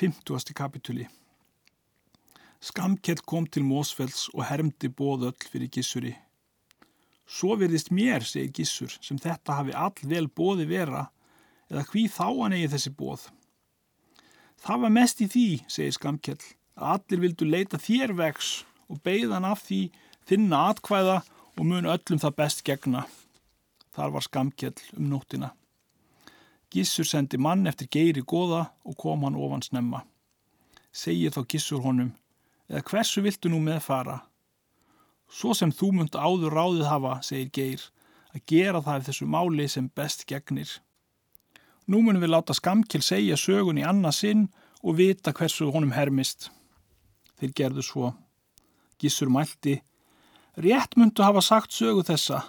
50. 0.00 0.54
kapituli 0.54 1.04
Skamkell 2.60 3.20
kom 3.28 3.44
til 3.46 3.66
Mósfells 3.68 4.30
og 4.32 4.46
hermdi 4.48 4.88
bóðöll 4.88 5.36
fyrir 5.52 5.68
gissuri. 5.68 6.12
Svo 7.28 7.52
verðist 7.60 7.92
mér, 7.92 8.24
segir 8.24 8.48
gissur, 8.56 8.94
sem 9.04 9.20
þetta 9.20 9.58
hafi 9.58 9.76
all 9.76 10.00
vel 10.08 10.30
bóði 10.32 10.64
vera, 10.72 11.02
eða 11.68 11.84
hví 11.92 12.06
þá 12.08 12.24
hann 12.30 12.56
eigi 12.56 12.72
þessi 12.72 12.94
bóð. 12.96 13.28
Það 14.64 14.82
var 14.86 14.96
mest 14.96 15.20
í 15.20 15.28
því, 15.36 15.46
segir 15.68 15.98
Skamkell, 15.98 16.40
að 16.80 16.96
allir 16.96 17.24
vildu 17.26 17.52
leita 17.52 17.76
þér 17.76 18.16
vex 18.24 18.50
og 18.88 19.04
beigðan 19.04 19.52
af 19.52 19.66
því 19.68 19.82
þinna 20.32 20.64
atkvæða 20.72 21.20
og 21.58 21.64
mun 21.66 21.92
öllum 21.92 22.24
það 22.24 22.38
best 22.40 22.64
gegna. 22.64 23.04
Þar 23.92 24.16
var 24.16 24.30
Skamkell 24.30 24.78
um 24.96 25.12
nóttina. 25.12 25.52
Gissur 26.70 27.06
sendi 27.06 27.38
mann 27.38 27.66
eftir 27.66 27.88
geiri 27.90 28.22
goða 28.22 28.68
og 28.86 28.96
kom 28.96 29.24
hann 29.26 29.38
ofan 29.38 29.62
snemma. 29.62 30.04
Segir 30.92 31.32
þá 31.34 31.42
Gissur 31.50 31.82
honum, 31.82 32.12
eða 32.70 32.84
hversu 32.86 33.22
viltu 33.24 33.50
nú 33.50 33.58
meðfara? 33.64 34.20
Svo 35.30 35.54
sem 35.54 35.72
þú 35.74 35.90
munt 35.96 36.14
áður 36.18 36.54
ráðið 36.54 36.86
hafa, 36.90 37.16
segir 37.26 37.50
geir, 37.54 37.82
að 38.34 38.46
gera 38.46 38.82
það 38.86 39.08
þessu 39.08 39.26
máli 39.26 39.66
sem 39.70 39.90
best 39.94 40.26
gegnir. 40.30 40.70
Nú 41.90 42.02
munum 42.06 42.22
við 42.22 42.34
láta 42.34 42.54
Skamkjell 42.54 43.02
segja 43.02 43.38
sögun 43.38 43.78
í 43.78 43.86
annað 43.86 44.18
sinn 44.18 44.48
og 44.82 44.98
vita 44.98 45.34
hversu 45.34 45.70
honum 45.74 45.94
hermist. 45.94 46.50
Þeir 47.38 47.54
gerðu 47.58 47.86
svo. 47.86 48.12
Gissur 49.00 49.30
mælti, 49.32 49.80
rétt 50.54 50.94
muntu 50.98 51.24
hafa 51.26 51.42
sagt 51.42 51.74
sögu 51.74 52.04
þessa, 52.06 52.44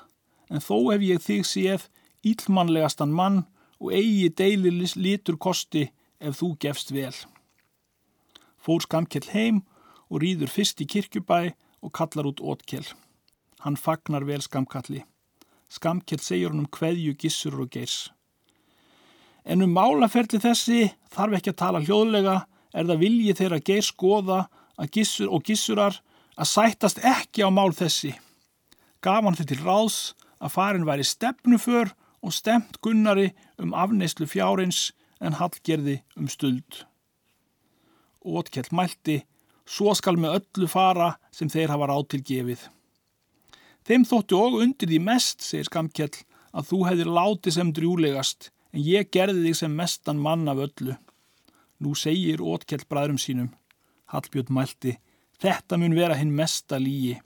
en 0.51 0.61
þó 0.61 0.91
hef 0.91 1.05
ég 1.07 1.23
þig 1.23 1.47
séð 1.47 1.87
íllmannlegastan 2.27 3.13
mann 3.15 3.45
og 3.81 3.93
eigi 3.97 4.29
deili 4.29 4.71
litur 4.95 5.37
kosti 5.41 5.87
ef 6.21 6.37
þú 6.39 6.53
gefst 6.61 6.93
vel. 6.93 7.15
Fór 8.61 8.83
Skamkjell 8.85 9.31
heim 9.33 9.63
og 10.11 10.21
rýður 10.21 10.51
fyrst 10.53 10.81
í 10.83 10.85
kirkjubæ 10.85 11.53
og 11.81 11.93
kallar 11.97 12.29
út 12.29 12.41
ótkjell. 12.41 12.85
Hann 13.65 13.77
fagnar 13.77 14.25
vel 14.25 14.41
Skamkalli. 14.41 15.01
Skamkjell 15.69 16.21
segir 16.21 16.51
hann 16.51 16.61
um 16.65 16.69
hverju 16.69 17.15
gissur 17.17 17.57
og 17.63 17.71
geirs. 17.73 18.11
En 19.45 19.63
um 19.65 19.73
málaferli 19.73 20.37
þessi 20.41 20.91
þarf 21.09 21.39
ekki 21.39 21.53
að 21.53 21.61
tala 21.63 21.81
hljóðlega 21.81 22.35
er 22.77 22.85
það 22.85 23.01
vilji 23.01 23.37
þeirra 23.39 23.61
geirs 23.65 23.89
goða 23.97 24.43
gissur 24.93 25.31
og 25.33 25.45
gissurar 25.45 25.97
að 26.37 26.51
sættast 26.51 27.01
ekki 27.05 27.45
á 27.45 27.49
mál 27.49 27.73
þessi. 27.73 28.13
Gaf 29.01 29.25
hann 29.25 29.37
þetta 29.37 29.55
til 29.55 29.65
ráðs 29.65 29.99
að 30.41 30.53
farin 30.55 30.85
væri 30.85 31.05
stefnuför 31.05 31.93
og 32.21 32.33
stemt 32.33 32.79
Gunnari 32.81 33.31
um 33.59 33.73
afneyslu 33.73 34.27
fjárins 34.29 34.91
en 35.21 35.37
Hallgerði 35.37 36.01
um 36.17 36.27
stuld. 36.29 36.83
Ótkell 38.25 38.69
mælti, 38.71 39.21
svo 39.65 39.93
skal 39.97 40.17
með 40.17 40.41
öllu 40.41 40.69
fara 40.69 41.15
sem 41.33 41.49
þeir 41.49 41.73
hafa 41.73 41.89
ráð 41.89 42.07
til 42.13 42.21
gefið. 42.25 42.67
Þeim 43.87 44.05
þóttu 44.05 44.37
og 44.37 44.59
undir 44.61 44.89
því 44.89 44.99
mest, 45.01 45.41
segir 45.41 45.69
Skamkjell, 45.69 46.13
að 46.53 46.67
þú 46.69 46.81
hefðir 46.89 47.13
látið 47.17 47.55
sem 47.55 47.71
drjúlegast, 47.73 48.51
en 48.73 48.83
ég 48.85 49.09
gerði 49.13 49.47
þig 49.47 49.57
sem 49.57 49.73
mestan 49.75 50.21
mann 50.21 50.45
af 50.51 50.61
öllu. 50.67 50.97
Nú 51.81 51.95
segir 51.97 52.43
Ótkell 52.45 52.85
bræðrum 52.85 53.17
sínum. 53.17 53.49
Hallbjörn 54.13 54.53
mælti, 54.53 54.97
þetta 55.41 55.79
mun 55.81 55.97
vera 55.97 56.17
hinn 56.19 56.35
mesta 56.35 56.77
lígi. 56.77 57.17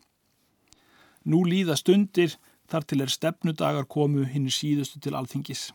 Nú 1.26 1.42
líða 1.44 1.76
stundir 1.76 2.38
þar 2.72 2.88
til 2.90 3.02
er 3.04 3.14
stefnudagar 3.14 3.88
komu 3.90 4.26
hinn 4.30 4.48
síðustu 4.52 5.02
til 5.02 5.16
alþingis. 5.18 5.70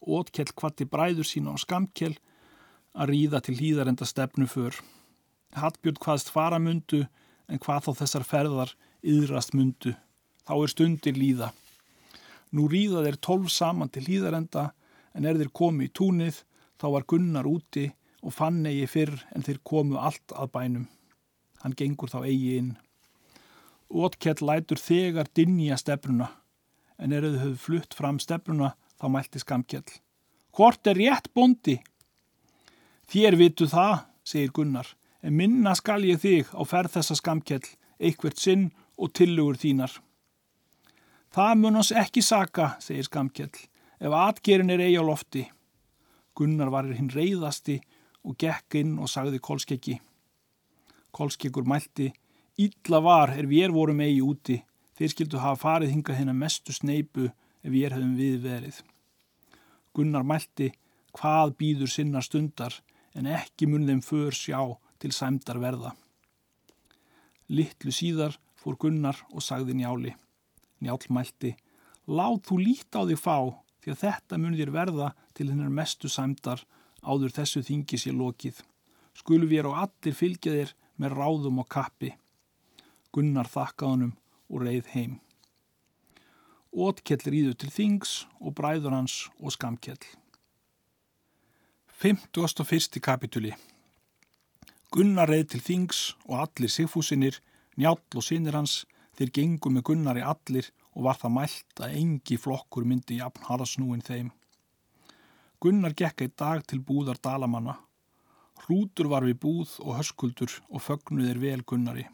Ótkell 0.00 0.52
kvatti 0.56 0.86
bræður 0.88 1.26
sína 1.28 1.52
á 1.52 1.56
Skamkjell 1.60 2.16
að 2.96 3.12
ríða 3.12 3.42
til 3.44 3.56
hýðarenda 3.60 4.06
stefnu 4.08 4.48
för. 4.48 4.76
Hallbjörn 5.56 6.00
hvaðst 6.00 6.32
fara 6.32 6.58
mundu 6.62 7.04
en 7.48 7.60
hvað 7.62 7.86
þá 7.86 7.92
þessar 8.00 8.26
ferðar 8.26 8.74
yðrast 9.02 9.54
mundu. 9.54 9.94
Þá 10.46 10.54
er 10.56 10.72
stundir 10.72 11.18
líða. 11.18 11.52
Nú 12.54 12.68
ríða 12.70 13.04
þeir 13.04 13.20
tólf 13.20 13.52
saman 13.52 13.90
til 13.92 14.06
hýðarenda 14.06 14.70
en 15.16 15.26
er 15.26 15.38
þeir 15.40 15.52
komu 15.52 15.86
í 15.86 15.92
túnið 15.92 16.42
þá 16.80 16.86
var 16.94 17.06
Gunnar 17.08 17.48
úti 17.48 17.88
og 18.22 18.34
fann 18.34 18.64
eigi 18.66 18.86
fyrr 18.90 19.16
en 19.34 19.44
þeir 19.46 19.62
komu 19.64 20.00
allt 20.00 20.34
að 20.34 20.52
bænum. 20.54 20.88
Hann 21.62 21.76
gengur 21.76 22.12
þá 22.12 22.20
eigi 22.24 22.58
inn. 22.60 22.74
Ótkell 23.96 24.44
lætur 24.44 24.80
þegar 24.80 25.30
dinja 25.32 25.78
stefnuna 25.80 26.28
en 26.98 27.12
er 27.12 27.24
þau 27.24 27.40
höfðu 27.42 27.60
flutt 27.60 27.96
fram 27.96 28.18
stefnuna 28.22 28.72
þá 28.96 29.06
mælti 29.12 29.42
skamkjell. 29.42 29.88
Hvort 30.56 30.88
er 30.88 30.98
rétt 30.98 31.28
bondi? 31.36 31.76
Þér 33.06 33.36
vitu 33.38 33.68
það, 33.70 34.06
segir 34.26 34.52
Gunnar, 34.56 34.88
en 35.22 35.36
minna 35.36 35.74
skal 35.78 36.06
ég 36.08 36.20
þig 36.22 36.50
á 36.56 36.62
ferð 36.66 36.96
þessa 36.96 37.18
skamkjell, 37.20 37.66
eitthvert 38.00 38.40
sinn 38.40 38.70
og 38.96 39.12
tillugur 39.14 39.58
þínar. 39.60 39.92
Það 41.36 41.52
mun 41.60 41.82
oss 41.82 41.92
ekki 41.92 42.24
saka, 42.24 42.74
segir 42.80 43.06
skamkjell, 43.06 43.52
ef 44.00 44.16
atgerin 44.16 44.72
er 44.72 44.82
eigi 44.82 44.98
á 44.98 45.04
lofti. 45.04 45.44
Gunnar 46.36 46.72
var 46.72 46.88
hinn 46.88 47.12
reyðasti 47.12 47.78
og 48.24 48.36
gekk 48.40 48.80
inn 48.80 48.96
og 48.98 49.12
sagði 49.12 49.40
kólskeggi. 49.44 50.00
Kólskeggur 51.12 51.68
mælti, 51.68 52.10
Ítla 52.56 53.02
var 53.04 53.34
er 53.36 53.44
við 53.44 53.68
vorum 53.74 53.98
eigi 54.00 54.22
úti, 54.24 54.54
þeir 54.96 55.10
skildu 55.12 55.40
hafa 55.42 55.60
farið 55.60 55.90
hingað 55.92 56.16
hennar 56.22 56.38
mestu 56.40 56.72
sneipu 56.72 57.26
ef 57.28 57.68
við 57.68 57.92
hefum 57.92 58.14
við 58.16 58.38
verið. 58.46 58.78
Gunnar 59.92 60.24
mælti 60.24 60.70
hvað 61.12 61.52
býður 61.60 61.92
sinna 61.92 62.22
stundar 62.24 62.78
en 63.12 63.28
ekki 63.28 63.68
mun 63.68 63.84
þeim 63.84 64.00
för 64.00 64.32
sjá 64.32 64.60
til 64.96 65.12
sæmdar 65.12 65.60
verða. 65.60 65.92
Littlu 67.52 67.92
síðar 67.92 68.40
fór 68.56 68.80
Gunnar 68.80 69.20
og 69.34 69.44
sagði 69.44 69.76
njáli. 69.76 70.16
Njál 70.80 71.12
mælti, 71.12 71.52
láð 72.08 72.40
þú 72.48 72.60
lít 72.64 72.96
á 72.96 73.04
þig 73.04 73.20
fá 73.20 73.38
því 73.84 73.92
að 73.92 74.02
þetta 74.02 74.40
mun 74.40 74.56
þér 74.56 74.72
verða 74.80 75.14
til 75.36 75.52
hennar 75.52 75.72
mestu 75.72 76.08
sæmdar 76.08 76.64
áður 77.04 77.36
þessu 77.36 77.60
þingi 77.68 78.00
sér 78.00 78.16
lokið. 78.16 78.64
Skulum 79.12 79.48
við 79.52 79.68
og 79.68 79.82
allir 79.84 80.16
fylgja 80.16 80.56
þér 80.56 80.78
með 80.96 81.20
ráðum 81.20 81.60
og 81.60 81.68
kappi. 81.68 82.16
Gunnar 83.16 83.48
þakkaðunum 83.48 84.10
og 84.52 84.60
reið 84.60 84.88
heim. 84.92 85.12
Ótkell 86.76 87.22
rýður 87.24 87.54
til 87.56 87.70
þings 87.72 88.10
og 88.36 88.52
bræður 88.58 88.92
hans 88.92 89.14
og 89.40 89.54
skamkell. 89.54 90.02
51. 91.96 93.00
kapituli 93.00 93.54
Gunnar 94.92 95.32
reið 95.32 95.46
til 95.54 95.62
þings 95.64 96.00
og 96.26 96.42
allir 96.42 96.74
sigfúsinir, 96.74 97.38
njál 97.80 97.96
og 97.96 98.26
sinir 98.26 98.58
hans, 98.58 98.82
þeir 99.16 99.32
gengu 99.38 99.72
með 99.72 99.86
Gunnar 99.88 100.20
í 100.20 100.26
allir 100.34 100.68
og 100.92 101.08
var 101.08 101.16
það 101.22 101.34
mælt 101.38 101.82
að 101.86 101.96
engi 102.02 102.36
flokkur 102.36 102.84
myndi 102.84 103.22
jafn 103.22 103.48
harasnúin 103.48 104.04
þeim. 104.04 104.28
Gunnar 105.64 105.96
gekk 105.96 106.26
eitt 106.26 106.36
dag 106.36 106.60
til 106.68 106.82
búðar 106.84 107.16
dalamanna. 107.24 107.78
Hrútur 108.66 109.08
var 109.08 109.24
við 109.24 109.40
búð 109.40 109.78
og 109.80 109.96
höskuldur 110.02 110.60
og 110.68 110.84
fögnuðir 110.84 111.40
vel 111.40 111.64
Gunnari. 111.64 112.04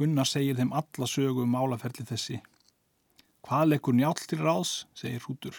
Gunnar 0.00 0.24
segir 0.24 0.56
þeim 0.56 0.70
alla 0.72 1.04
sögu 1.04 1.42
um 1.44 1.50
málaferli 1.52 2.06
þessi. 2.08 2.38
Hvað 3.44 3.66
lekkur 3.68 3.96
njál 3.98 4.14
til 4.16 4.38
ráðs, 4.40 4.86
segir 4.96 5.20
Hrútur. 5.20 5.58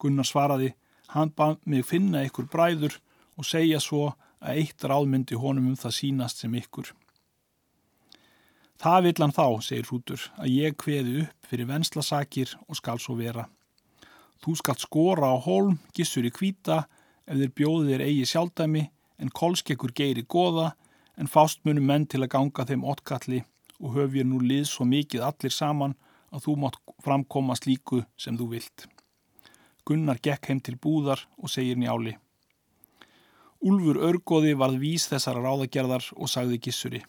Gunnar 0.00 0.24
svaraði, 0.24 0.70
hann 1.12 1.32
bað 1.36 1.58
mig 1.68 1.84
finna 1.84 2.22
ykkur 2.24 2.46
bræður 2.48 2.96
og 3.36 3.44
segja 3.44 3.82
svo 3.84 4.14
að 4.40 4.62
eitt 4.62 4.86
ráðmyndi 4.88 5.36
honum 5.36 5.66
um 5.74 5.76
það 5.76 5.96
sínast 5.98 6.40
sem 6.40 6.56
ykkur. 6.56 6.88
Það 8.80 9.04
vill 9.10 9.20
hann 9.26 9.36
þá, 9.36 9.46
segir 9.68 9.90
Hrútur, 9.90 10.24
að 10.40 10.56
ég 10.56 10.80
kveði 10.80 11.18
upp 11.26 11.52
fyrir 11.52 11.68
venslasakir 11.68 12.56
og 12.64 12.80
skal 12.80 12.96
svo 12.96 13.18
vera. 13.20 13.44
Þú 14.40 14.56
skalt 14.56 14.80
skora 14.86 15.34
á 15.34 15.36
holm, 15.36 15.76
gissur 15.92 16.24
í 16.24 16.32
kvíta, 16.32 16.86
ef 17.28 17.36
þeir 17.36 17.52
bjóði 17.60 17.92
þér 17.92 18.08
eigi 18.08 18.26
sjálfdæmi, 18.32 18.88
en 19.20 19.36
kolskekkur 19.36 19.92
geiri 19.92 20.24
goða, 20.24 20.70
en 21.20 21.28
fást 21.28 21.60
munum 21.68 21.84
menn 21.84 22.08
til 22.08 22.24
að 22.24 22.32
ganga 22.38 22.64
þeim 22.64 22.88
ottkalli 22.88 23.44
og 23.80 23.96
höf 23.96 24.16
ég 24.20 24.28
nú 24.28 24.40
lið 24.44 24.66
svo 24.68 24.86
mikið 24.88 25.24
allir 25.26 25.54
saman 25.54 25.96
að 26.30 26.46
þú 26.46 26.56
mátt 26.62 26.80
framkoma 27.04 27.56
slíku 27.58 28.02
sem 28.20 28.36
þú 28.38 28.50
vilt. 28.54 28.86
Gunnar 29.88 30.20
gekk 30.22 30.50
heim 30.50 30.60
til 30.60 30.76
búðar 30.76 31.24
og 31.40 31.50
segir 31.50 31.78
njáli. 31.80 32.14
Úlfur 33.60 33.98
örgóði 34.08 34.54
varð 34.56 34.80
vís 34.80 35.06
þessara 35.10 35.42
ráðagerðar 35.44 36.06
og 36.16 36.30
sagði 36.32 36.60
gissuri. 36.64 37.00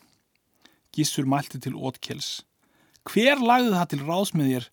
Gissur 0.91 1.27
mælti 1.29 1.61
til 1.63 1.77
ótkels. 1.77 2.41
Hver 3.07 3.39
lagði 3.39 3.75
það 3.77 3.91
til 3.91 4.01
ráðs 4.03 4.33
með 4.35 4.49
þér 4.51 4.65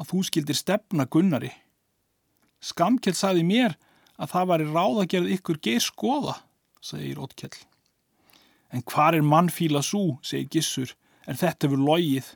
að 0.00 0.08
þú 0.10 0.22
skildir 0.26 0.58
stefna 0.58 1.06
Gunnari? 1.06 1.52
Skamkjell 2.60 3.16
sagði 3.16 3.44
mér 3.46 3.76
að 4.20 4.32
það 4.34 4.48
var 4.50 4.64
í 4.64 4.70
ráðagerð 4.70 5.34
ykkur 5.36 5.60
geir 5.64 5.84
skoða, 5.84 6.34
segir 6.82 7.20
ótkell. 7.22 7.54
En 8.70 8.84
hvar 8.86 9.16
er 9.16 9.26
mannfíla 9.26 9.82
svo, 9.82 10.18
segir 10.22 10.50
gissur, 10.56 10.92
en 11.26 11.36
þetta 11.40 11.68
hefur 11.68 11.82
logið. 11.88 12.28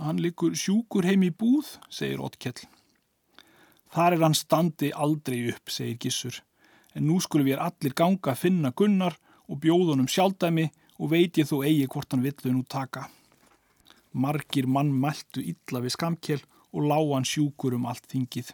Hann 0.00 0.20
likur 0.22 0.54
sjúkur 0.56 1.08
heim 1.08 1.24
í 1.26 1.30
búð, 1.30 1.76
segir 1.92 2.22
ótkell. 2.24 2.58
Þar 3.90 4.16
er 4.16 4.24
hann 4.24 4.38
standi 4.38 4.92
aldrei 4.94 5.50
upp, 5.50 5.70
segir 5.70 5.98
gissur, 6.00 6.36
en 6.94 7.08
nú 7.08 7.18
skulum 7.20 7.48
við 7.48 7.60
allir 7.60 7.96
ganga 7.96 8.32
að 8.32 8.42
finna 8.44 8.70
Gunnar 8.76 9.18
og 9.50 9.58
bjóðunum 9.64 10.08
sjálfdæmi 10.08 10.68
og 11.00 11.10
veit 11.10 11.38
ég 11.40 11.48
þó 11.48 11.60
eigi 11.64 11.88
hvort 11.90 12.12
hann 12.14 12.24
villu 12.24 12.54
nú 12.54 12.62
taka. 12.68 13.08
Margir 14.12 14.66
mann 14.66 14.92
mæltu 15.02 15.42
illa 15.42 15.82
við 15.82 15.94
skamkjel 15.94 16.40
og 16.70 16.86
lágan 16.86 17.26
sjúkur 17.26 17.74
um 17.76 17.86
allt 17.90 18.06
þingið. 18.10 18.52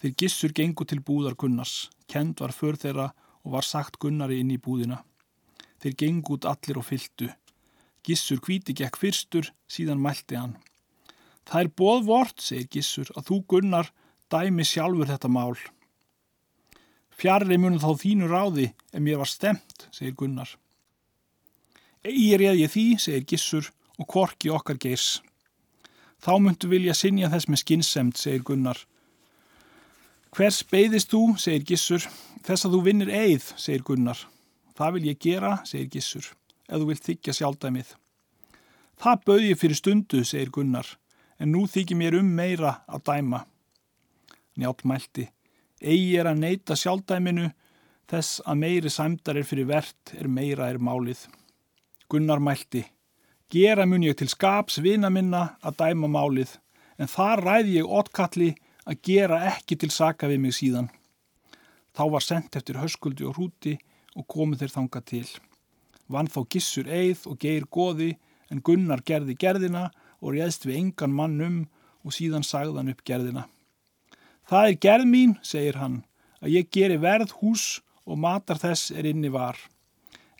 Þeir 0.00 0.14
gissur 0.16 0.54
gengu 0.56 0.86
til 0.88 1.02
búðar 1.04 1.36
Gunnars, 1.36 1.90
kend 2.08 2.40
var 2.40 2.54
för 2.56 2.78
þeirra 2.78 3.10
og 3.44 3.52
var 3.52 3.66
sagt 3.66 3.98
Gunnari 4.00 4.40
inn 4.40 4.52
í 4.54 4.58
búðina. 4.58 5.02
Þeir 5.80 5.96
gengu 6.02 6.36
út 6.36 6.48
allir 6.48 6.80
og 6.80 6.86
fyltu. 6.86 7.28
Gissur 8.06 8.40
hvíti 8.40 8.74
gekk 8.76 8.98
fyrstur, 9.00 9.50
síðan 9.68 10.00
mælti 10.02 10.38
hann. 10.38 10.56
Það 11.48 11.64
er 11.64 11.72
boðvort, 11.80 12.40
segir 12.40 12.68
Gissur, 12.70 13.10
að 13.16 13.30
þú 13.30 13.38
Gunnar 13.50 13.90
dæmi 14.30 14.64
sjálfur 14.66 15.10
þetta 15.10 15.30
mál. 15.32 15.56
Fjarrri 17.20 17.58
munum 17.60 17.80
þá 17.82 17.90
þínu 18.00 18.28
ráði 18.30 18.70
en 18.94 19.04
mér 19.04 19.20
var 19.20 19.28
stemt, 19.28 19.88
segir 19.92 20.14
Gunnar. 20.16 20.54
Egi 22.06 22.30
reð 22.40 22.62
ég 22.62 22.72
því, 22.72 22.86
segir 23.02 23.26
Gissur 23.28 23.68
og 24.00 24.08
korki 24.08 24.52
okkar 24.54 24.78
geirs. 24.80 25.18
Þá 26.20 26.32
myndu 26.40 26.70
vilja 26.70 26.94
sinja 26.96 27.28
þess 27.32 27.48
með 27.50 27.62
skinsemt, 27.64 28.20
segir 28.20 28.44
Gunnar. 28.46 28.80
Hvers 30.36 30.62
beigðist 30.70 31.12
þú, 31.12 31.34
segir 31.42 31.66
Gissur, 31.68 32.06
þess 32.46 32.64
að 32.64 32.76
þú 32.76 32.82
vinnir 32.86 33.12
eigð, 33.12 33.50
segir 33.60 33.84
Gunnar. 33.84 34.20
Það 34.78 34.96
vil 34.96 35.08
ég 35.10 35.20
gera, 35.20 35.56
segir 35.68 35.90
Gissur, 35.92 36.30
ef 36.70 36.78
þú 36.78 36.88
vilt 36.90 37.06
þykja 37.08 37.34
sjálfdæmið. 37.36 37.90
Það 39.00 39.24
bauð 39.26 39.44
ég 39.46 39.58
fyrir 39.58 39.78
stundu, 39.78 40.22
segir 40.24 40.52
Gunnar, 40.54 40.86
en 41.40 41.52
nú 41.54 41.64
þykir 41.66 41.98
mér 41.98 42.18
um 42.20 42.30
meira 42.36 42.80
að 42.86 43.04
dæma. 43.08 43.42
Njátt 44.60 44.84
mælti, 44.84 45.26
eigi 45.80 46.16
er 46.20 46.30
að 46.30 46.42
neyta 46.44 46.76
sjálfdæminu, 46.76 47.50
þess 48.10 48.40
að 48.44 48.60
meiri 48.60 48.90
sæmdar 48.92 49.40
er 49.40 49.46
fyrir 49.46 49.68
verðt 49.70 50.14
er 50.18 50.28
meira 50.28 50.68
er 50.70 50.80
málið. 50.82 51.26
Gunnar 52.10 52.42
mælti, 52.42 52.84
gera 53.50 53.86
mun 53.86 54.04
ég 54.04 54.18
til 54.18 54.28
skaps 54.28 54.80
vina 54.84 55.10
minna 55.10 55.56
að 55.62 55.78
dæma 55.84 56.10
málið, 56.10 56.56
en 57.00 57.08
þar 57.08 57.44
ræði 57.46 57.78
ég 57.80 57.88
ótkalli 57.98 58.54
að 58.84 59.00
gera 59.06 59.44
ekki 59.54 59.78
til 59.80 59.90
saka 59.94 60.28
við 60.28 60.42
mig 60.44 60.56
síðan. 60.58 60.90
Þá 61.96 62.04
var 62.14 62.24
sendt 62.24 62.56
eftir 62.58 62.78
höskuldi 62.82 63.24
og 63.26 63.38
hrúti 63.38 63.78
og 64.16 64.26
komið 64.28 64.64
þeir 64.64 64.76
þanga 64.76 65.00
til. 65.06 65.28
Vann 66.10 66.26
þá 66.26 66.40
gissur 66.50 66.88
eið 66.90 67.26
og 67.30 67.38
geir 67.38 67.66
goði, 67.70 68.16
en 68.50 68.62
Gunnar 68.66 69.04
gerði 69.06 69.36
gerðina 69.38 69.90
og 70.18 70.34
réðst 70.34 70.66
við 70.66 70.80
engan 70.80 71.14
mann 71.14 71.38
um 71.44 71.58
og 72.02 72.14
síðan 72.16 72.46
sagðan 72.46 72.90
upp 72.90 73.04
gerðina. 73.06 73.46
Það 74.50 74.66
er 74.66 74.78
gerð 74.82 75.06
mín, 75.06 75.36
segir 75.46 75.78
hann, 75.78 76.00
að 76.42 76.56
ég 76.56 76.70
geri 76.74 76.96
verð 76.98 77.36
hús 77.38 77.78
og 78.02 78.18
matar 78.18 78.58
þess 78.58 78.90
er 78.90 79.06
inni 79.06 79.30
var. 79.30 79.54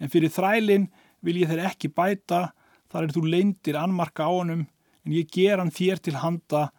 En 0.00 0.11
fyrir 0.11 0.32
þrælinn 0.34 0.88
vil 1.22 1.38
ég 1.43 1.50
þeir 1.52 1.69
ekki 1.69 1.93
bæta, 1.94 2.50
þar 2.90 3.06
er 3.06 3.14
þú 3.14 3.25
leindir 3.28 3.78
anmarka 3.78 4.26
á 4.26 4.32
honum, 4.32 4.66
en 5.06 5.14
ég 5.14 5.31
ger 5.31 5.61
hann 5.61 5.70
þér 5.70 6.02
til 6.02 6.16
handa, 6.19 6.70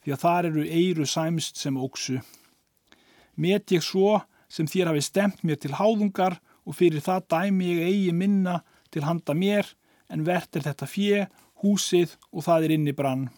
því 0.00 0.14
að 0.14 0.22
þar 0.24 0.48
eru 0.48 0.64
eiru 0.64 1.06
sæmst 1.06 1.60
sem 1.60 1.76
óksu. 1.76 2.22
Met 3.36 3.74
ég 3.74 3.84
svo 3.84 4.22
sem 4.48 4.66
þér 4.66 4.94
hafi 4.94 5.04
stemt 5.04 5.44
mér 5.44 5.60
til 5.60 5.74
háðungar 5.76 6.38
og 6.68 6.76
fyrir 6.76 7.00
það 7.00 7.26
dæmi 7.32 7.72
ég 7.72 7.84
eigi 7.88 8.12
minna 8.12 8.60
til 8.92 9.06
handa 9.08 9.34
mér, 9.34 9.66
en 10.12 10.24
verðt 10.28 10.60
er 10.60 10.68
þetta 10.68 10.88
fjö, 10.88 11.26
húsið 11.64 12.14
og 12.30 12.44
það 12.44 12.68
er 12.68 12.74
inni 12.76 12.94
brann. 12.96 13.28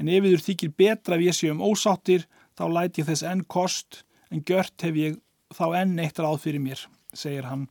En 0.00 0.08
ef 0.08 0.24
þur 0.24 0.44
þykir 0.46 0.74
betra 0.78 1.16
ef 1.18 1.24
ég 1.26 1.36
sé 1.36 1.50
um 1.52 1.62
ósáttir, 1.64 2.24
þá 2.56 2.64
læt 2.72 3.00
ég 3.00 3.08
þess 3.08 3.26
enn 3.26 3.44
kost, 3.44 4.02
en 4.32 4.44
gjört 4.46 4.84
hef 4.84 4.96
ég 4.96 5.18
þá 5.54 5.66
enn 5.82 5.98
eitt 6.00 6.18
ráð 6.20 6.40
fyrir 6.44 6.62
mér, 6.62 6.80
segir 7.12 7.48
hann, 7.48 7.66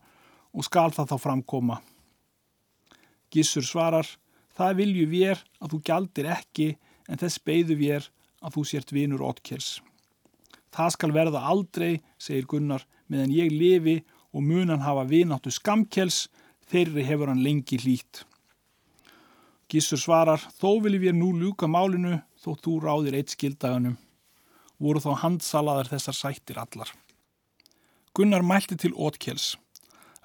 og 0.53 0.65
skal 0.65 0.93
það 0.93 1.13
þá 1.13 1.17
framkoma. 1.25 1.81
Gissur 3.33 3.65
svarar, 3.65 4.07
það 4.55 4.77
vilju 4.81 5.07
vér 5.11 5.41
að 5.61 5.73
þú 5.73 5.81
gjaldir 5.89 6.29
ekki 6.37 6.69
en 7.07 7.19
þess 7.21 7.43
beigðu 7.45 7.77
vér 7.81 8.07
að 8.41 8.57
þú 8.57 8.63
sért 8.69 8.93
vinur 8.95 9.25
Otkels. 9.25 9.77
Það 10.73 10.93
skal 10.93 11.13
verða 11.15 11.41
aldrei, 11.49 12.01
segir 12.21 12.47
Gunnar, 12.49 12.83
meðan 13.07 13.33
ég 13.33 13.53
lifi 13.53 13.97
og 14.37 14.43
munan 14.45 14.83
hafa 14.85 15.07
vináttu 15.09 15.49
skamkels, 15.49 16.27
þeirri 16.69 17.05
hefur 17.07 17.31
hann 17.31 17.41
lengi 17.41 17.79
hlýtt. 17.81 18.21
Gissur 19.67 19.99
svarar, 19.99 20.39
þó 20.61 20.77
viljum 20.83 21.03
við 21.07 21.15
nú 21.17 21.31
ljúka 21.41 21.67
málinu 21.67 22.19
þó 22.39 22.53
þú 22.61 22.75
ráðir 22.85 23.17
eitt 23.17 23.33
skildaganum. 23.33 23.97
Voru 24.77 25.01
þá 25.01 25.23
handsalaðar 25.23 25.89
þessar 25.89 26.15
sættir 26.15 26.59
allar. 26.61 26.91
Gunnar 28.13 28.45
mælti 28.45 28.77
til 28.77 28.93
Otkels. 28.93 29.55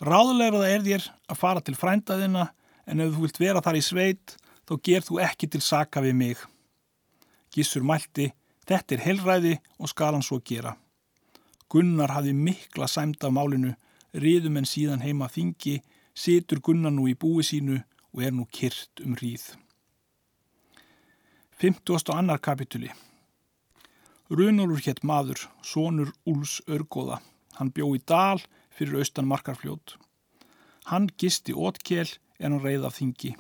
Ráðulegra 0.03 0.61
það 0.61 0.75
er 0.75 0.85
þér 0.87 1.09
að 1.33 1.41
fara 1.41 1.65
til 1.65 1.79
frændaðina 1.79 2.47
en 2.87 3.01
ef 3.01 3.15
þú 3.15 3.25
vilt 3.25 3.41
vera 3.41 3.65
þar 3.65 3.79
í 3.81 3.83
sveit 3.87 4.37
þá 4.69 4.75
ger 4.87 5.07
þú 5.09 5.21
ekki 5.25 5.49
til 5.51 5.63
saka 5.65 6.03
við 6.05 6.19
mig. 6.21 6.45
Gissur 7.53 7.85
mælti, 7.87 8.31
þetta 8.69 8.97
er 8.97 9.07
helræði 9.09 9.55
og 9.81 9.91
skal 9.91 10.15
hann 10.17 10.27
svo 10.27 10.39
gera. 10.45 10.77
Gunnar 11.73 12.13
hafi 12.13 12.35
mikla 12.37 12.87
sæmda 12.89 13.31
af 13.31 13.35
málinu, 13.35 13.73
riðum 14.13 14.59
en 14.61 14.69
síðan 14.69 15.03
heima 15.05 15.29
þingi, 15.33 15.81
situr 16.15 16.61
Gunnar 16.61 16.93
nú 16.93 17.09
í 17.09 17.15
búi 17.17 17.45
sínu 17.47 17.81
og 18.13 18.23
er 18.23 18.35
nú 18.37 18.47
kyrt 18.53 19.03
um 19.05 19.17
ríð. 19.17 19.55
50. 21.63 22.13
annar 22.13 22.41
kapituli 22.43 22.91
Runolur 24.33 24.81
hétt 24.81 25.03
maður, 25.05 25.43
sonur 25.61 26.13
Úls 26.25 26.63
Örgóða. 26.67 27.21
Hann 27.59 27.69
bjó 27.71 27.91
í 27.93 28.01
dal 28.01 28.41
fyrir 28.73 29.03
austan 29.03 29.29
markarfljót. 29.29 29.99
Hann 30.89 31.11
gisti 31.21 31.53
ótkjel 31.53 32.09
en 32.41 32.55
hann 32.55 32.65
reyð 32.65 32.87
af 32.89 32.97
þingi. 32.97 33.35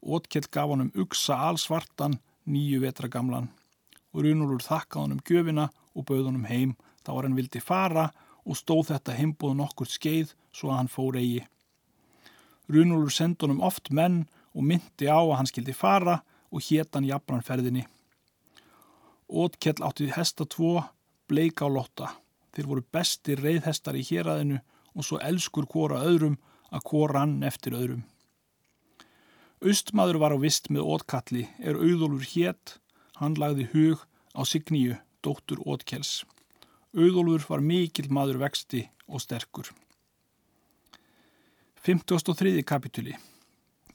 Ótkjell 0.00 0.48
gaf 0.48 0.72
hann 0.72 0.86
um 0.86 0.94
uksa 1.04 1.36
allsvartan 1.50 2.16
nýju 2.48 2.80
vetra 2.80 3.10
gamlan 3.12 3.50
Runolur 4.16 4.62
þakka 4.64 5.02
hann 5.02 5.16
um 5.16 5.24
gjöfina 5.26 5.68
og 5.94 6.06
bauð 6.08 6.28
hann 6.28 6.40
um 6.40 6.48
heim 6.48 6.74
þá 7.04 7.10
var 7.12 7.26
hann 7.26 7.36
vildi 7.36 7.60
fara 7.60 8.06
og 8.08 8.25
stóð 8.54 8.92
þetta 8.92 9.16
heimbóð 9.18 9.56
nokkur 9.58 9.90
skeið 9.90 10.36
svo 10.54 10.70
að 10.70 10.78
hann 10.78 10.92
fór 10.92 11.18
eigi. 11.18 11.42
Runolur 12.70 13.10
sendi 13.10 13.42
hann 13.42 13.56
um 13.56 13.64
oft 13.66 13.90
menn 13.90 14.26
og 14.54 14.62
myndi 14.62 15.10
á 15.10 15.18
að 15.18 15.36
hann 15.40 15.50
skildi 15.50 15.74
fara 15.74 16.20
og 16.54 16.62
hétt 16.68 16.94
hann 16.94 17.08
jafnan 17.08 17.42
ferðinni. 17.42 17.86
Ótkjell 19.26 19.82
átti 19.82 20.06
hesta 20.14 20.46
tvo, 20.46 20.84
bleika 21.26 21.66
á 21.66 21.70
lotta. 21.70 22.12
Þeir 22.54 22.68
voru 22.70 22.84
bestir 22.94 23.42
reyðhestar 23.42 23.98
í 23.98 24.04
héræðinu 24.06 24.60
og 24.94 25.04
svo 25.04 25.18
elskur 25.18 25.66
hvora 25.66 26.04
öðrum 26.06 26.38
að 26.70 26.86
hvorann 26.90 27.42
eftir 27.46 27.74
öðrum. 27.76 28.04
Austmaður 29.66 30.20
var 30.22 30.34
á 30.36 30.38
vist 30.38 30.70
með 30.70 30.86
ótkalli, 30.94 31.46
er 31.58 31.78
auðólur 31.80 32.24
hétt, 32.28 32.78
hann 33.16 33.36
lagði 33.40 33.68
hug 33.72 34.02
á 34.36 34.44
Signíu, 34.44 34.98
dóttur 35.24 35.62
ótkels. 35.64 36.24
Auðólfur 36.96 37.42
var 37.50 37.60
mikill 37.60 38.08
maður 38.08 38.38
vexti 38.40 38.86
og 39.12 39.20
sterkur. 39.20 39.68
53. 41.84 42.62
kapituli 42.64 43.12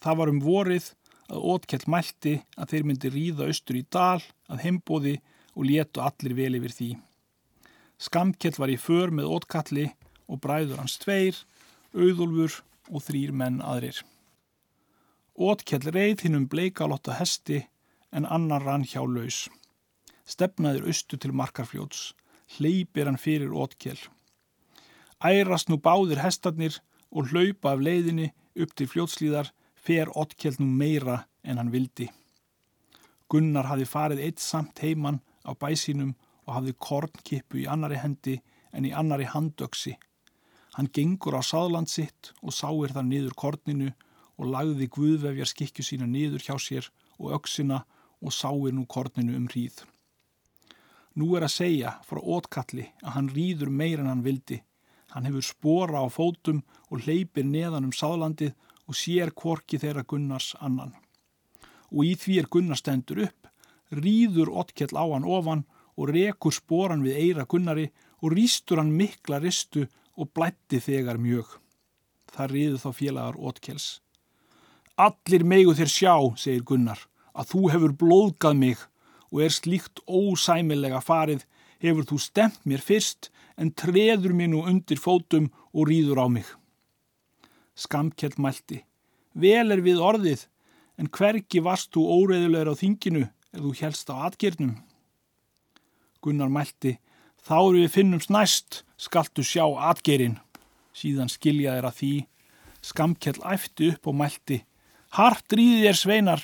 Það 0.01 0.19
var 0.19 0.29
um 0.29 0.41
vorið 0.43 0.91
að 1.31 1.47
ótkell 1.53 1.87
mælti 1.89 2.35
að 2.61 2.73
þeir 2.73 2.85
myndi 2.85 3.11
ríða 3.13 3.47
austur 3.49 3.79
í 3.79 3.81
dal 3.89 4.21
að 4.51 4.61
heimbóði 4.67 5.15
og 5.55 5.65
létu 5.65 6.03
allir 6.05 6.37
vel 6.37 6.59
yfir 6.59 6.77
því. 6.77 6.91
Skamkell 7.97 8.53
var 8.61 8.69
í 8.69 8.77
för 8.77 9.09
með 9.17 9.33
ótkalli 9.33 9.87
og 10.29 10.41
bræður 10.45 10.83
hans 10.83 10.99
tveir, 11.01 11.41
auðólfur 11.97 12.61
og 12.93 13.05
þrýr 13.07 13.33
menn 13.33 13.61
aðrir. 13.65 13.97
Ótkell 15.41 15.89
reið 15.89 16.27
hinn 16.27 16.37
um 16.37 16.47
bleikalotta 16.49 17.17
hesti 17.17 17.63
en 18.13 18.29
annar 18.29 18.61
rann 18.61 18.85
hjá 18.85 19.01
laus. 19.01 19.47
Stefnaður 20.25 20.89
austu 20.91 21.17
til 21.17 21.33
markarfljóts, 21.33 22.11
hleypir 22.57 23.07
hann 23.09 23.19
fyrir 23.21 23.53
ótkell. 23.53 23.99
Ærast 25.21 25.69
nú 25.69 25.77
báðir 25.77 26.21
hestarnir 26.23 26.79
og 27.11 27.31
hlaupa 27.31 27.75
af 27.75 27.83
leiðinni 27.83 28.31
upp 28.57 28.73
til 28.75 28.89
fljótslíðar 28.89 29.51
fer 29.75 30.11
ótkell 30.17 30.57
nú 30.59 30.67
meira 30.67 31.25
en 31.43 31.57
hann 31.61 31.71
vildi. 31.73 32.09
Gunnar 33.31 33.69
hafi 33.69 33.85
farið 33.87 34.23
eitt 34.25 34.41
samt 34.43 34.81
heimann 34.83 35.21
á 35.47 35.55
bæsínum 35.55 36.15
og 36.45 36.55
hafði 36.57 36.73
kornkippu 36.87 37.61
í 37.61 37.67
annari 37.69 37.99
hendi 38.01 38.39
en 38.73 38.87
í 38.87 38.91
annari 38.91 39.27
handöksi. 39.29 39.95
Hann 40.75 40.89
gengur 40.95 41.37
á 41.39 41.41
sáðland 41.43 41.91
sitt 41.91 42.31
og 42.41 42.55
sáir 42.55 42.93
þar 42.95 43.07
niður 43.07 43.35
korninu 43.43 43.91
og 44.39 44.51
lagði 44.51 44.87
guðvefjar 44.95 45.49
skikju 45.49 45.85
sína 45.85 46.07
niður 46.09 46.43
hjá 46.45 46.55
sér 46.59 46.87
og 47.19 47.35
öksina 47.37 47.83
og 48.21 48.33
sáir 48.35 48.73
nú 48.75 48.85
korninu 48.87 49.35
um 49.37 49.47
hríð. 49.51 49.83
Nú 51.19 51.35
er 51.35 51.43
að 51.43 51.55
segja 51.57 51.97
frá 52.07 52.21
ótkalli 52.23 52.87
að 53.03 53.15
hann 53.17 53.29
rýður 53.35 53.71
meir 53.71 53.99
en 53.99 54.07
hann 54.07 54.23
vildi. 54.23 54.61
Hann 55.11 55.27
hefur 55.27 55.43
spora 55.43 56.03
á 56.03 56.07
fótum 56.07 56.61
og 56.87 57.03
hleypir 57.03 57.43
neðan 57.43 57.89
um 57.89 57.95
sáðlandið 57.95 58.53
og 58.87 58.95
sér 58.95 59.33
kvorki 59.35 59.79
þeirra 59.81 60.05
Gunnars 60.07 60.53
annan. 60.59 60.93
Og 61.91 62.07
í 62.07 62.13
því 62.15 62.37
er 62.39 62.47
Gunnar 62.51 62.79
stendur 62.79 63.25
upp, 63.25 63.49
rýður 63.91 64.53
ótkell 64.55 64.95
á 64.95 65.03
hann 65.11 65.27
ofan 65.27 65.65
og 65.99 66.13
rekur 66.15 66.55
sporan 66.55 67.03
við 67.03 67.19
eira 67.19 67.43
Gunnari 67.43 67.89
og 68.23 68.31
rýstur 68.31 68.79
hann 68.79 68.95
mikla 68.95 69.41
ristu 69.43 69.83
og 70.15 70.31
blætti 70.31 70.79
þegar 70.79 71.19
mjög. 71.19 71.57
Það 72.31 72.55
riðu 72.55 72.79
þá 72.79 72.89
félagar 72.95 73.39
ótkels. 73.39 73.87
Allir 74.95 75.43
megu 75.43 75.75
þér 75.75 75.91
sjá, 75.91 76.15
segir 76.39 76.63
Gunnar, 76.63 76.99
að 77.35 77.51
þú 77.51 77.61
hefur 77.73 77.97
blóðgað 77.99 78.59
mig 78.63 78.87
og 79.31 79.43
er 79.45 79.53
slíkt 79.53 80.03
ósæmilega 80.07 80.99
farið, 81.03 81.45
hefur 81.81 82.05
þú 82.05 82.19
stemt 82.21 82.61
mér 82.67 82.83
fyrst 82.83 83.31
en 83.57 83.71
treður 83.73 84.35
mér 84.35 84.51
nú 84.51 84.63
undir 84.67 84.99
fótum 84.99 85.49
og 85.73 85.87
rýður 85.89 86.21
á 86.21 86.27
mig. 86.29 86.47
Skamkjell 87.75 88.37
mælti, 88.37 88.83
vel 89.33 89.71
er 89.71 89.81
við 89.81 90.01
orðið, 90.03 90.45
en 90.99 91.09
hvergi 91.09 91.63
varst 91.63 91.93
þú 91.95 92.03
óreðulegur 92.19 92.75
á 92.75 92.81
þinginu 92.81 93.23
ef 93.25 93.59
þú 93.63 93.71
helst 93.81 94.11
á 94.11 94.15
atgjörnum? 94.27 94.75
Gunnar 96.21 96.51
mælti, 96.53 96.99
þá 97.41 97.57
eru 97.57 97.81
við 97.81 97.93
finnum 97.95 98.21
snæst, 98.21 98.83
skaltu 98.99 99.41
sjá 99.41 99.65
atgerinn. 99.89 100.37
Síðan 100.93 101.31
skiljaðir 101.31 101.87
að 101.87 101.97
því, 101.97 102.13
skamkjell 102.85 103.39
æfti 103.47 103.93
upp 103.95 104.09
og 104.11 104.17
mælti, 104.19 104.59
hart 105.17 105.55
ríði 105.55 105.87
þér 105.87 105.97
sveinar. 105.97 106.43